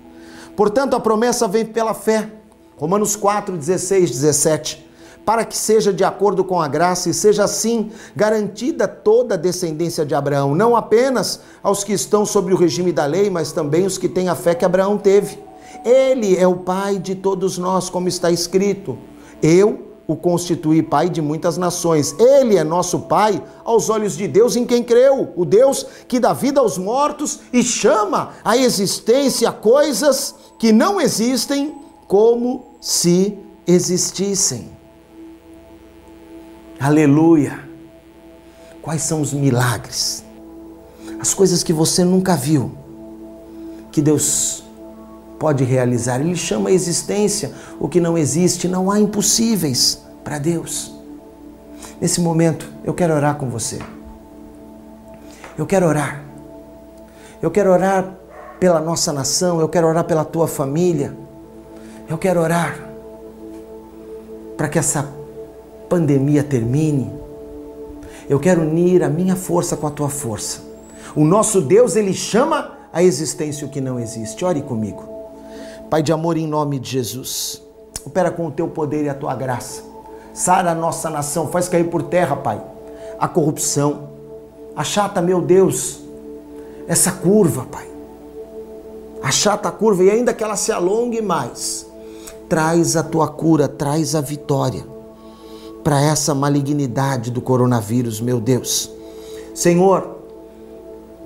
Portanto, 0.56 0.96
a 0.96 1.00
promessa 1.00 1.48
vem 1.48 1.66
pela 1.66 1.94
fé. 1.94 2.30
Romanos 2.78 3.16
4, 3.16 3.56
16, 3.56 4.10
17. 4.10 4.83
Para 5.26 5.46
que 5.46 5.58
seja 5.58 5.94
de 5.94 6.04
acordo 6.04 6.44
com 6.44 6.62
a 6.62 6.68
graça 6.68 7.10
e 7.10 7.14
seja 7.14 7.46
assim 7.46 7.92
garantida 8.16 8.88
toda 8.88 9.36
a 9.36 9.38
descendência 9.38 10.06
de 10.06 10.14
Abraão, 10.14 10.54
não 10.54 10.76
apenas 10.76 11.40
aos 11.62 11.84
que 11.84 11.94
estão 11.94 12.26
sob 12.26 12.54
o 12.54 12.58
regime 12.58 12.92
da 12.92 13.06
lei, 13.06 13.30
mas 13.30 13.52
também 13.52 13.86
os 13.86 13.98
que 13.98 14.10
têm 14.10 14.28
a 14.28 14.36
fé 14.36 14.54
que 14.54 14.66
Abraão 14.66 14.98
teve. 14.98 15.40
Ele 15.86 16.38
é 16.38 16.48
o 16.48 16.58
pai 16.58 17.00
de 17.00 17.16
todos 17.16 17.58
nós, 17.58 17.90
como 17.90 18.08
está 18.08 18.32
escrito. 18.32 18.98
Eu 19.42 19.94
o 20.08 20.16
constituí 20.16 20.82
pai 20.82 21.10
de 21.10 21.22
muitas 21.22 21.58
nações. 21.58 22.16
Ele 22.20 22.58
é 22.58 22.64
nosso 22.64 23.00
pai 23.02 23.42
aos 23.64 23.90
olhos 23.90 24.18
de 24.18 24.28
Deus 24.28 24.56
em 24.56 24.66
quem 24.66 24.84
creu, 24.84 25.32
o 25.36 25.46
Deus 25.46 25.86
que 26.08 26.20
dá 26.20 26.34
vida 26.34 26.60
aos 26.60 26.78
mortos 26.78 27.40
e 27.52 27.64
chama 27.64 28.32
à 28.44 28.58
existência 28.58 29.52
coisas 29.52 30.36
que 30.60 30.72
não 30.72 31.00
existem 31.00 31.76
como 32.08 32.76
se 32.82 33.38
existissem. 33.66 34.73
Aleluia! 36.84 37.62
Quais 38.82 39.04
são 39.04 39.22
os 39.22 39.32
milagres? 39.32 40.22
As 41.18 41.34
coisas 41.34 41.64
que 41.64 41.72
você 41.72 42.04
nunca 42.04 42.36
viu, 42.36 42.74
que 43.90 44.02
Deus 44.02 44.66
pode 45.40 45.64
realizar. 45.64 46.20
Ele 46.20 46.36
chama 46.36 46.68
a 46.68 46.74
existência 46.74 47.54
o 47.80 47.88
que 47.88 48.02
não 48.02 48.18
existe, 48.18 48.68
não 48.68 48.92
há 48.92 49.00
impossíveis 49.00 50.04
para 50.26 50.38
Deus. 50.38 50.94
Nesse 52.02 52.20
momento, 52.20 52.70
eu 52.84 52.94
quero 52.94 53.14
orar 53.14 53.36
com 53.38 53.50
você. 53.50 53.80
Eu 55.58 55.66
quero 55.66 55.88
orar. 55.88 56.22
Eu 57.42 57.50
quero 57.50 57.72
orar 57.72 58.14
pela 58.60 58.82
nossa 58.82 59.14
nação, 59.14 59.62
eu 59.62 59.70
quero 59.70 59.88
orar 59.88 60.04
pela 60.04 60.26
tua 60.26 60.50
família. 60.50 61.16
Eu 62.10 62.18
quero 62.18 62.42
orar 62.42 62.78
para 64.58 64.68
que 64.68 64.78
essa 64.78 65.23
pandemia 65.90 66.44
termine. 66.44 67.12
Eu 68.30 68.40
quero 68.40 68.62
unir 68.62 69.04
a 69.04 69.10
minha 69.10 69.36
força 69.36 69.76
com 69.76 69.86
a 69.86 69.92
tua 69.92 70.10
força. 70.10 70.62
O 71.16 71.24
nosso 71.24 71.62
Deus, 71.62 71.96
ele 71.96 72.14
chama 72.14 72.72
a 72.92 73.04
existência 73.04 73.68
o 73.68 73.70
que 73.70 73.82
não 73.82 74.00
existe. 74.00 74.44
Ore 74.46 74.62
comigo. 74.62 75.04
Pai 75.90 76.02
de 76.02 76.12
amor, 76.12 76.38
em 76.38 76.48
nome 76.48 76.80
de 76.80 76.90
Jesus, 76.90 77.62
opera 78.06 78.32
com 78.32 78.48
o 78.48 78.52
teu 78.52 78.68
poder 78.68 79.04
e 79.04 79.10
a 79.10 79.14
tua 79.14 79.36
graça. 79.36 79.84
Sara 80.34 80.72
a 80.72 80.76
nossa 80.76 81.10
nação, 81.10 81.50
faz 81.50 81.68
cair 81.68 81.90
por 81.90 82.02
terra, 82.04 82.36
Pai, 82.36 82.60
a 83.20 83.28
corrupção. 83.28 84.10
Achata, 84.76 85.22
meu 85.22 85.40
Deus, 85.40 86.00
essa 86.88 87.12
curva, 87.12 87.68
Pai. 87.72 87.88
Achata 89.22 89.70
a 89.70 89.72
curva 89.72 90.04
e 90.04 90.10
ainda 90.10 90.34
que 90.34 90.44
ela 90.44 90.56
se 90.56 90.72
alongue 90.72 91.22
mais, 91.22 91.86
traz 92.50 92.96
a 92.96 93.04
tua 93.04 93.28
cura, 93.28 93.68
traz 93.68 94.16
a 94.16 94.22
vitória 94.22 94.93
para 95.84 96.02
essa 96.02 96.34
malignidade 96.34 97.30
do 97.30 97.42
coronavírus, 97.42 98.22
meu 98.22 98.40
Deus. 98.40 98.90
Senhor, 99.54 100.18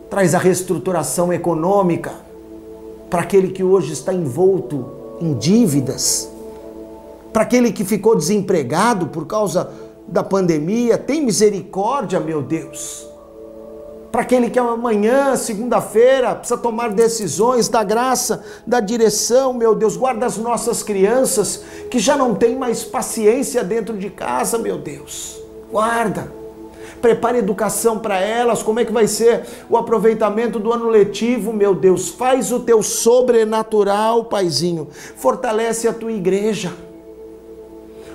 traz 0.10 0.34
a 0.34 0.40
reestruturação 0.40 1.32
econômica 1.32 2.14
para 3.10 3.22
aquele 3.22 3.50
que 3.50 3.64
hoje 3.64 3.94
está 3.94 4.14
envolto 4.14 4.86
em 5.22 5.34
dívidas, 5.34 6.30
para 7.32 7.44
aquele 7.44 7.72
que 7.72 7.86
ficou 7.86 8.16
desempregado 8.16 9.08
por 9.08 9.26
causa 9.26 9.72
da 10.08 10.24
pandemia, 10.24 10.98
tem 10.98 11.24
misericórdia, 11.24 12.20
meu 12.20 12.42
Deus. 12.42 13.08
Para 14.12 14.22
aquele 14.22 14.50
que 14.50 14.58
amanhã, 14.58 15.36
segunda-feira, 15.36 16.34
precisa 16.34 16.60
tomar 16.60 16.92
decisões 16.92 17.68
da 17.68 17.84
graça, 17.84 18.44
da 18.66 18.80
direção, 18.80 19.54
meu 19.54 19.76
Deus, 19.76 19.98
guarda 19.98 20.26
as 20.26 20.38
nossas 20.38 20.82
crianças 20.82 21.64
que 21.92 22.00
já 22.00 22.16
não 22.16 22.34
têm 22.34 22.56
mais 22.56 22.84
paciência 22.84 23.64
dentro 23.64 23.98
de 23.98 24.10
casa, 24.10 24.58
meu 24.58 24.78
Deus. 24.78 25.38
Guarda 25.72 26.38
prepare 27.02 27.38
educação 27.38 28.00
para 28.00 28.20
elas, 28.20 28.64
como 28.64 28.80
é 28.80 28.86
que 28.86 28.92
vai 28.92 29.08
ser 29.08 29.44
o 29.70 29.78
aproveitamento 29.78 30.60
do 30.60 30.74
ano 30.74 30.90
letivo, 30.90 31.54
meu 31.54 31.74
Deus. 31.76 32.10
Faz 32.10 32.52
o 32.52 32.60
teu 32.60 32.82
sobrenatural, 32.82 34.26
Paizinho. 34.26 34.88
Fortalece 34.92 35.88
a 35.88 35.94
tua 35.94 36.12
igreja. 36.12 36.74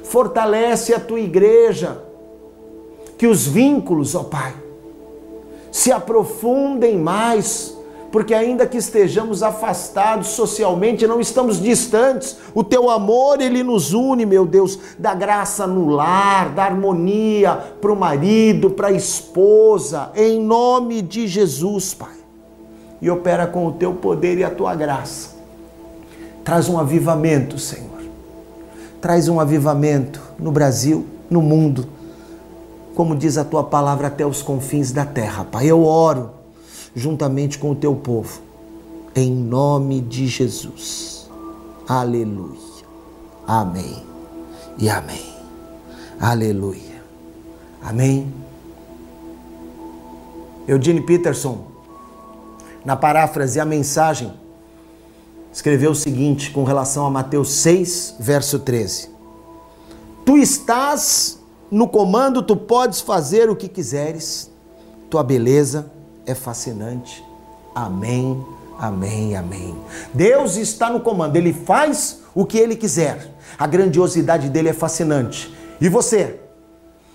Fortalece 0.03 0.95
a 0.95 1.01
tua 1.01 1.20
igreja. 1.20 2.03
Que 3.16 3.26
os 3.26 3.47
vínculos, 3.47 4.14
ó 4.14 4.24
Pai, 4.24 4.53
se 5.72 5.90
aprofundem 5.90 6.96
mais 6.96 7.76
porque 8.12 8.34
ainda 8.34 8.66
que 8.66 8.76
estejamos 8.76 9.42
afastados 9.42 10.28
socialmente, 10.28 11.06
não 11.06 11.18
estamos 11.18 11.58
distantes. 11.58 12.36
O 12.54 12.62
teu 12.62 12.90
amor, 12.90 13.40
ele 13.40 13.62
nos 13.62 13.94
une, 13.94 14.26
meu 14.26 14.44
Deus, 14.44 14.78
da 14.98 15.14
graça 15.14 15.66
no 15.66 15.88
lar, 15.88 16.50
da 16.50 16.64
harmonia 16.64 17.56
para 17.80 17.90
o 17.90 17.96
marido, 17.96 18.68
para 18.68 18.88
a 18.88 18.92
esposa, 18.92 20.10
em 20.14 20.38
nome 20.38 21.00
de 21.00 21.26
Jesus, 21.26 21.94
Pai. 21.94 22.16
E 23.00 23.10
opera 23.10 23.46
com 23.46 23.66
o 23.66 23.72
teu 23.72 23.94
poder 23.94 24.36
e 24.36 24.44
a 24.44 24.50
tua 24.50 24.74
graça. 24.74 25.30
Traz 26.44 26.68
um 26.68 26.78
avivamento, 26.78 27.58
Senhor. 27.58 28.02
Traz 29.00 29.26
um 29.26 29.40
avivamento 29.40 30.20
no 30.38 30.52
Brasil, 30.52 31.06
no 31.30 31.40
mundo. 31.40 31.88
Como 32.95 33.16
diz 33.16 33.38
a 33.38 33.45
tua 33.45 33.64
palavra, 33.64 34.09
até 34.09 34.26
os 34.26 34.43
confins 34.43 34.93
da 34.93 35.05
terra, 35.05 35.45
Pai. 35.45 35.66
Eu 35.66 35.84
oro 35.84 36.30
juntamente 36.95 37.59
com 37.59 37.70
o 37.70 37.74
teu 37.74 37.95
povo. 37.95 38.40
Em 39.14 39.32
nome 39.32 40.01
de 40.01 40.26
Jesus. 40.26 41.30
Aleluia. 41.88 42.59
Amém. 43.47 44.03
E 44.78 44.88
amém. 44.88 45.32
Aleluia. 46.20 47.03
Amém. 47.82 48.32
Eugene 50.68 51.01
Peterson, 51.01 51.66
na 52.84 52.97
paráfrase 52.97 53.59
a 53.59 53.64
mensagem, 53.64 54.32
escreveu 55.53 55.90
o 55.90 55.95
seguinte 55.95 56.51
com 56.51 56.62
relação 56.64 57.05
a 57.05 57.11
Mateus 57.11 57.53
6, 57.55 58.16
verso 58.20 58.61
13: 58.61 59.11
Tu 60.24 60.38
estás 60.38 61.41
no 61.72 61.88
comando, 61.88 62.42
tu 62.42 62.54
podes 62.54 63.00
fazer 63.00 63.48
o 63.48 63.56
que 63.56 63.66
quiseres, 63.66 64.50
tua 65.08 65.24
beleza 65.24 65.90
é 66.26 66.34
fascinante. 66.34 67.24
Amém, 67.74 68.44
amém, 68.78 69.34
amém. 69.34 69.74
Deus 70.12 70.56
está 70.56 70.90
no 70.90 71.00
comando, 71.00 71.34
ele 71.36 71.54
faz 71.54 72.20
o 72.34 72.44
que 72.44 72.58
ele 72.58 72.76
quiser. 72.76 73.34
A 73.58 73.66
grandiosidade 73.66 74.50
dele 74.50 74.68
é 74.68 74.74
fascinante. 74.74 75.50
E 75.80 75.88
você? 75.88 76.40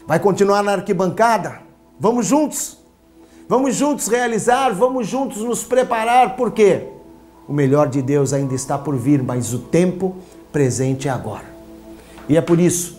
Vai 0.07 0.19
continuar 0.19 0.63
na 0.63 0.71
arquibancada? 0.71 1.59
Vamos 1.99 2.25
juntos? 2.25 2.79
Vamos 3.47 3.75
juntos 3.75 4.07
realizar, 4.07 4.73
vamos 4.73 5.05
juntos 5.05 5.37
nos 5.43 5.63
preparar, 5.63 6.35
por 6.35 6.51
quê? 6.51 6.87
O 7.47 7.53
melhor 7.53 7.87
de 7.89 8.01
Deus 8.01 8.33
ainda 8.33 8.55
está 8.55 8.75
por 8.75 8.95
vir, 8.95 9.21
mas 9.21 9.53
o 9.53 9.59
tempo 9.59 10.15
presente 10.51 11.07
é 11.07 11.11
agora. 11.11 11.45
E 12.27 12.35
é 12.35 12.41
por 12.41 12.59
isso 12.59 12.96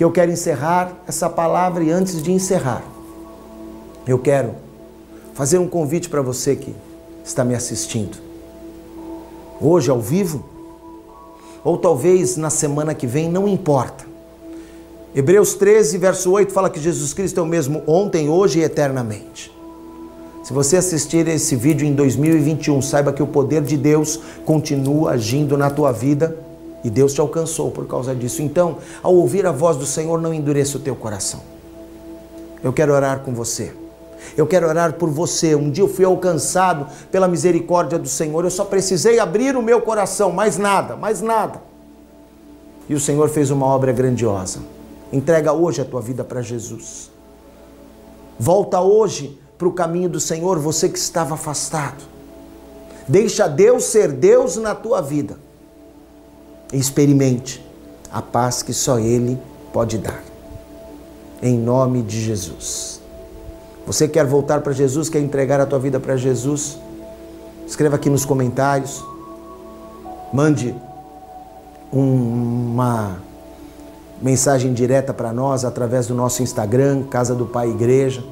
que 0.00 0.04
eu 0.04 0.10
quero 0.10 0.32
encerrar 0.32 0.94
essa 1.06 1.28
palavra 1.28 1.84
e 1.84 1.90
antes 1.90 2.22
de 2.22 2.32
encerrar, 2.32 2.82
eu 4.06 4.18
quero 4.18 4.54
fazer 5.34 5.58
um 5.58 5.68
convite 5.68 6.08
para 6.08 6.22
você 6.22 6.56
que 6.56 6.74
está 7.22 7.44
me 7.44 7.54
assistindo. 7.54 8.16
Hoje, 9.60 9.90
ao 9.90 10.00
vivo, 10.00 10.42
ou 11.62 11.76
talvez 11.76 12.38
na 12.38 12.48
semana 12.48 12.94
que 12.94 13.06
vem, 13.06 13.28
não 13.28 13.46
importa. 13.46 14.06
Hebreus 15.14 15.52
13, 15.52 15.98
verso 15.98 16.30
8 16.30 16.50
fala 16.50 16.70
que 16.70 16.80
Jesus 16.80 17.12
Cristo 17.12 17.38
é 17.38 17.42
o 17.42 17.46
mesmo 17.46 17.82
ontem, 17.86 18.30
hoje 18.30 18.60
e 18.60 18.62
eternamente. 18.62 19.54
Se 20.42 20.54
você 20.54 20.78
assistir 20.78 21.28
esse 21.28 21.54
vídeo 21.54 21.86
em 21.86 21.92
2021, 21.92 22.80
saiba 22.80 23.12
que 23.12 23.22
o 23.22 23.26
poder 23.26 23.60
de 23.60 23.76
Deus 23.76 24.18
continua 24.46 25.10
agindo 25.10 25.58
na 25.58 25.68
tua 25.68 25.92
vida 25.92 26.39
e 26.82 26.90
Deus 26.90 27.12
te 27.12 27.20
alcançou 27.20 27.70
por 27.70 27.86
causa 27.86 28.14
disso. 28.14 28.42
Então, 28.42 28.78
ao 29.02 29.14
ouvir 29.14 29.46
a 29.46 29.52
voz 29.52 29.76
do 29.76 29.86
Senhor, 29.86 30.20
não 30.20 30.32
endureça 30.32 30.78
o 30.78 30.80
teu 30.80 30.96
coração. 30.96 31.40
Eu 32.62 32.72
quero 32.72 32.92
orar 32.92 33.20
com 33.20 33.34
você. 33.34 33.72
Eu 34.36 34.46
quero 34.46 34.66
orar 34.68 34.94
por 34.94 35.10
você. 35.10 35.54
Um 35.54 35.70
dia 35.70 35.84
eu 35.84 35.88
fui 35.88 36.04
alcançado 36.04 36.86
pela 37.10 37.28
misericórdia 37.28 37.98
do 37.98 38.08
Senhor. 38.08 38.44
Eu 38.44 38.50
só 38.50 38.64
precisei 38.64 39.18
abrir 39.18 39.56
o 39.56 39.62
meu 39.62 39.80
coração, 39.80 40.30
mais 40.32 40.58
nada, 40.58 40.96
mais 40.96 41.20
nada. 41.20 41.60
E 42.88 42.94
o 42.94 43.00
Senhor 43.00 43.28
fez 43.28 43.50
uma 43.50 43.66
obra 43.66 43.92
grandiosa. 43.92 44.60
Entrega 45.12 45.52
hoje 45.52 45.80
a 45.80 45.84
tua 45.84 46.00
vida 46.00 46.22
para 46.22 46.42
Jesus. 46.42 47.10
Volta 48.38 48.80
hoje 48.80 49.38
para 49.58 49.68
o 49.68 49.72
caminho 49.72 50.08
do 50.08 50.20
Senhor, 50.20 50.58
você 50.58 50.88
que 50.88 50.98
estava 50.98 51.34
afastado. 51.34 52.02
Deixa 53.06 53.46
Deus 53.46 53.84
ser 53.84 54.12
Deus 54.12 54.56
na 54.56 54.74
tua 54.74 55.00
vida. 55.00 55.36
Experimente 56.72 57.64
a 58.12 58.22
paz 58.22 58.62
que 58.62 58.72
só 58.72 58.98
Ele 58.98 59.38
pode 59.72 59.98
dar. 59.98 60.22
Em 61.42 61.58
nome 61.58 62.02
de 62.02 62.20
Jesus. 62.20 63.00
Você 63.86 64.06
quer 64.06 64.26
voltar 64.26 64.60
para 64.60 64.72
Jesus, 64.72 65.08
quer 65.08 65.20
entregar 65.20 65.60
a 65.60 65.66
tua 65.66 65.78
vida 65.78 65.98
para 65.98 66.16
Jesus? 66.16 66.78
Escreva 67.66 67.96
aqui 67.96 68.10
nos 68.10 68.24
comentários. 68.24 69.04
Mande 70.32 70.74
um, 71.92 72.72
uma 72.72 73.16
mensagem 74.20 74.72
direta 74.72 75.14
para 75.14 75.32
nós 75.32 75.64
através 75.64 76.06
do 76.06 76.14
nosso 76.14 76.42
Instagram, 76.42 77.04
Casa 77.04 77.34
do 77.34 77.46
Pai 77.46 77.70
Igreja. 77.70 78.22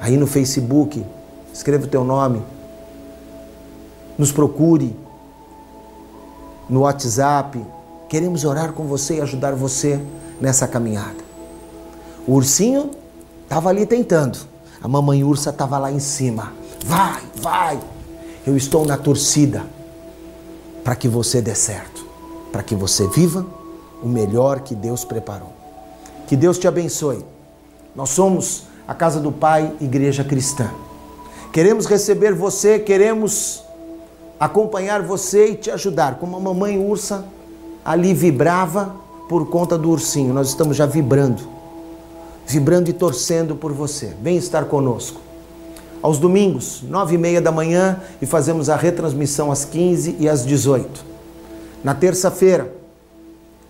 Aí 0.00 0.16
no 0.16 0.26
Facebook, 0.26 1.04
escreva 1.52 1.84
o 1.84 1.88
teu 1.88 2.04
nome. 2.04 2.42
Nos 4.16 4.30
procure 4.30 4.96
no 6.68 6.80
WhatsApp. 6.80 7.64
Queremos 8.08 8.44
orar 8.44 8.72
com 8.72 8.84
você 8.84 9.16
e 9.16 9.20
ajudar 9.20 9.54
você 9.54 10.00
nessa 10.40 10.66
caminhada. 10.66 11.24
O 12.26 12.32
ursinho 12.34 12.90
estava 13.42 13.68
ali 13.68 13.86
tentando. 13.86 14.38
A 14.82 14.88
mamãe 14.88 15.24
ursa 15.24 15.50
estava 15.50 15.78
lá 15.78 15.90
em 15.90 15.98
cima. 15.98 16.52
Vai, 16.84 17.22
vai. 17.36 17.80
Eu 18.46 18.56
estou 18.56 18.84
na 18.84 18.96
torcida 18.96 19.64
para 20.82 20.94
que 20.94 21.08
você 21.08 21.40
dê 21.40 21.54
certo, 21.54 22.06
para 22.52 22.62
que 22.62 22.74
você 22.74 23.06
viva 23.08 23.46
o 24.02 24.06
melhor 24.06 24.60
que 24.60 24.74
Deus 24.74 25.04
preparou. 25.04 25.52
Que 26.26 26.36
Deus 26.36 26.58
te 26.58 26.68
abençoe. 26.68 27.24
Nós 27.96 28.10
somos 28.10 28.64
a 28.86 28.94
Casa 28.94 29.18
do 29.18 29.32
Pai, 29.32 29.72
Igreja 29.80 30.22
Cristã. 30.22 30.70
Queremos 31.52 31.86
receber 31.86 32.34
você, 32.34 32.78
queremos 32.78 33.63
acompanhar 34.44 35.02
você 35.02 35.50
e 35.50 35.54
te 35.54 35.70
ajudar. 35.70 36.16
Como 36.18 36.36
a 36.36 36.40
mamãe 36.40 36.78
ursa 36.78 37.24
ali 37.84 38.12
vibrava 38.12 38.94
por 39.28 39.48
conta 39.48 39.78
do 39.78 39.90
ursinho, 39.90 40.34
nós 40.34 40.48
estamos 40.48 40.76
já 40.76 40.86
vibrando, 40.86 41.42
vibrando 42.46 42.90
e 42.90 42.92
torcendo 42.92 43.56
por 43.56 43.72
você. 43.72 44.14
Vem 44.20 44.36
estar 44.36 44.66
conosco. 44.66 45.20
Aos 46.02 46.18
domingos, 46.18 46.82
nove 46.82 47.14
e 47.14 47.18
meia 47.18 47.40
da 47.40 47.50
manhã, 47.50 48.02
e 48.20 48.26
fazemos 48.26 48.68
a 48.68 48.76
retransmissão 48.76 49.50
às 49.50 49.64
15 49.64 50.16
e 50.20 50.28
às 50.28 50.44
18. 50.44 51.02
Na 51.82 51.94
terça-feira, 51.94 52.83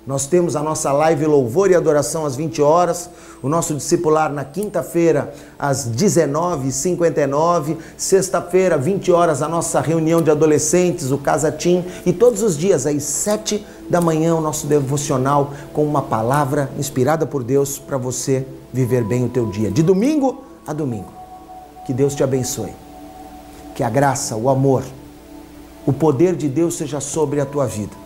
nós 0.07 0.27
temos 0.27 0.55
a 0.55 0.63
nossa 0.63 0.93
live 0.93 1.25
Louvor 1.25 1.71
e 1.71 1.75
Adoração 1.75 2.27
às 2.27 2.37
20 2.37 2.61
horas, 2.61 3.09
o 3.43 3.49
nosso 3.49 3.75
discipular 3.75 4.31
na 4.31 4.45
quinta-feira 4.45 5.33
às 5.59 5.89
19h59, 5.89 7.79
sexta-feira, 7.97 8.77
20 8.77 9.11
horas, 9.11 9.41
a 9.41 9.49
nossa 9.49 9.81
reunião 9.81 10.21
de 10.21 10.31
adolescentes, 10.31 11.11
o 11.11 11.17
Casa 11.17 11.51
Tim, 11.51 11.83
e 12.05 12.13
todos 12.13 12.43
os 12.43 12.57
dias 12.57 12.87
às 12.87 13.03
7 13.03 13.65
da 13.89 13.99
manhã 14.01 14.35
o 14.35 14.43
nosso 14.43 14.67
devocional 14.67 15.53
com 15.73 15.85
uma 15.85 16.03
palavra 16.03 16.71
inspirada 16.79 17.25
por 17.25 17.43
Deus 17.43 17.79
para 17.79 17.97
você 17.97 18.47
viver 18.73 19.05
bem 19.05 19.25
o 19.25 19.29
teu 19.31 19.47
dia, 19.47 19.71
de 19.71 19.83
domingo 19.83 20.45
a 20.67 20.75
domingo. 20.75 21.13
Que 21.87 21.95
Deus 21.95 22.15
te 22.15 22.23
abençoe. 22.23 22.73
Que 23.75 23.83
a 23.83 23.91
graça, 23.91 24.37
o 24.37 24.49
amor, 24.49 24.85
o 25.87 25.93
poder 25.93 26.37
de 26.37 26.49
Deus 26.49 26.77
seja 26.77 27.01
sobre 27.01 27.41
a 27.41 27.47
tua 27.47 27.67
vida 27.67 28.04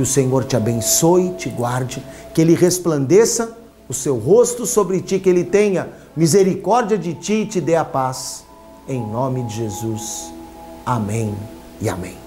que 0.00 0.02
o 0.02 0.06
Senhor 0.06 0.44
te 0.44 0.56
abençoe, 0.56 1.34
te 1.36 1.50
guarde, 1.50 2.02
que 2.32 2.40
ele 2.40 2.54
resplandeça 2.54 3.54
o 3.86 3.92
seu 3.92 4.16
rosto 4.16 4.64
sobre 4.64 5.02
ti, 5.02 5.18
que 5.18 5.28
ele 5.28 5.44
tenha 5.44 5.90
misericórdia 6.16 6.96
de 6.96 7.12
ti 7.12 7.34
e 7.34 7.46
te 7.46 7.60
dê 7.60 7.76
a 7.76 7.84
paz. 7.84 8.42
Em 8.88 8.98
nome 8.98 9.42
de 9.42 9.56
Jesus. 9.56 10.32
Amém 10.86 11.34
e 11.82 11.88
amém. 11.90 12.19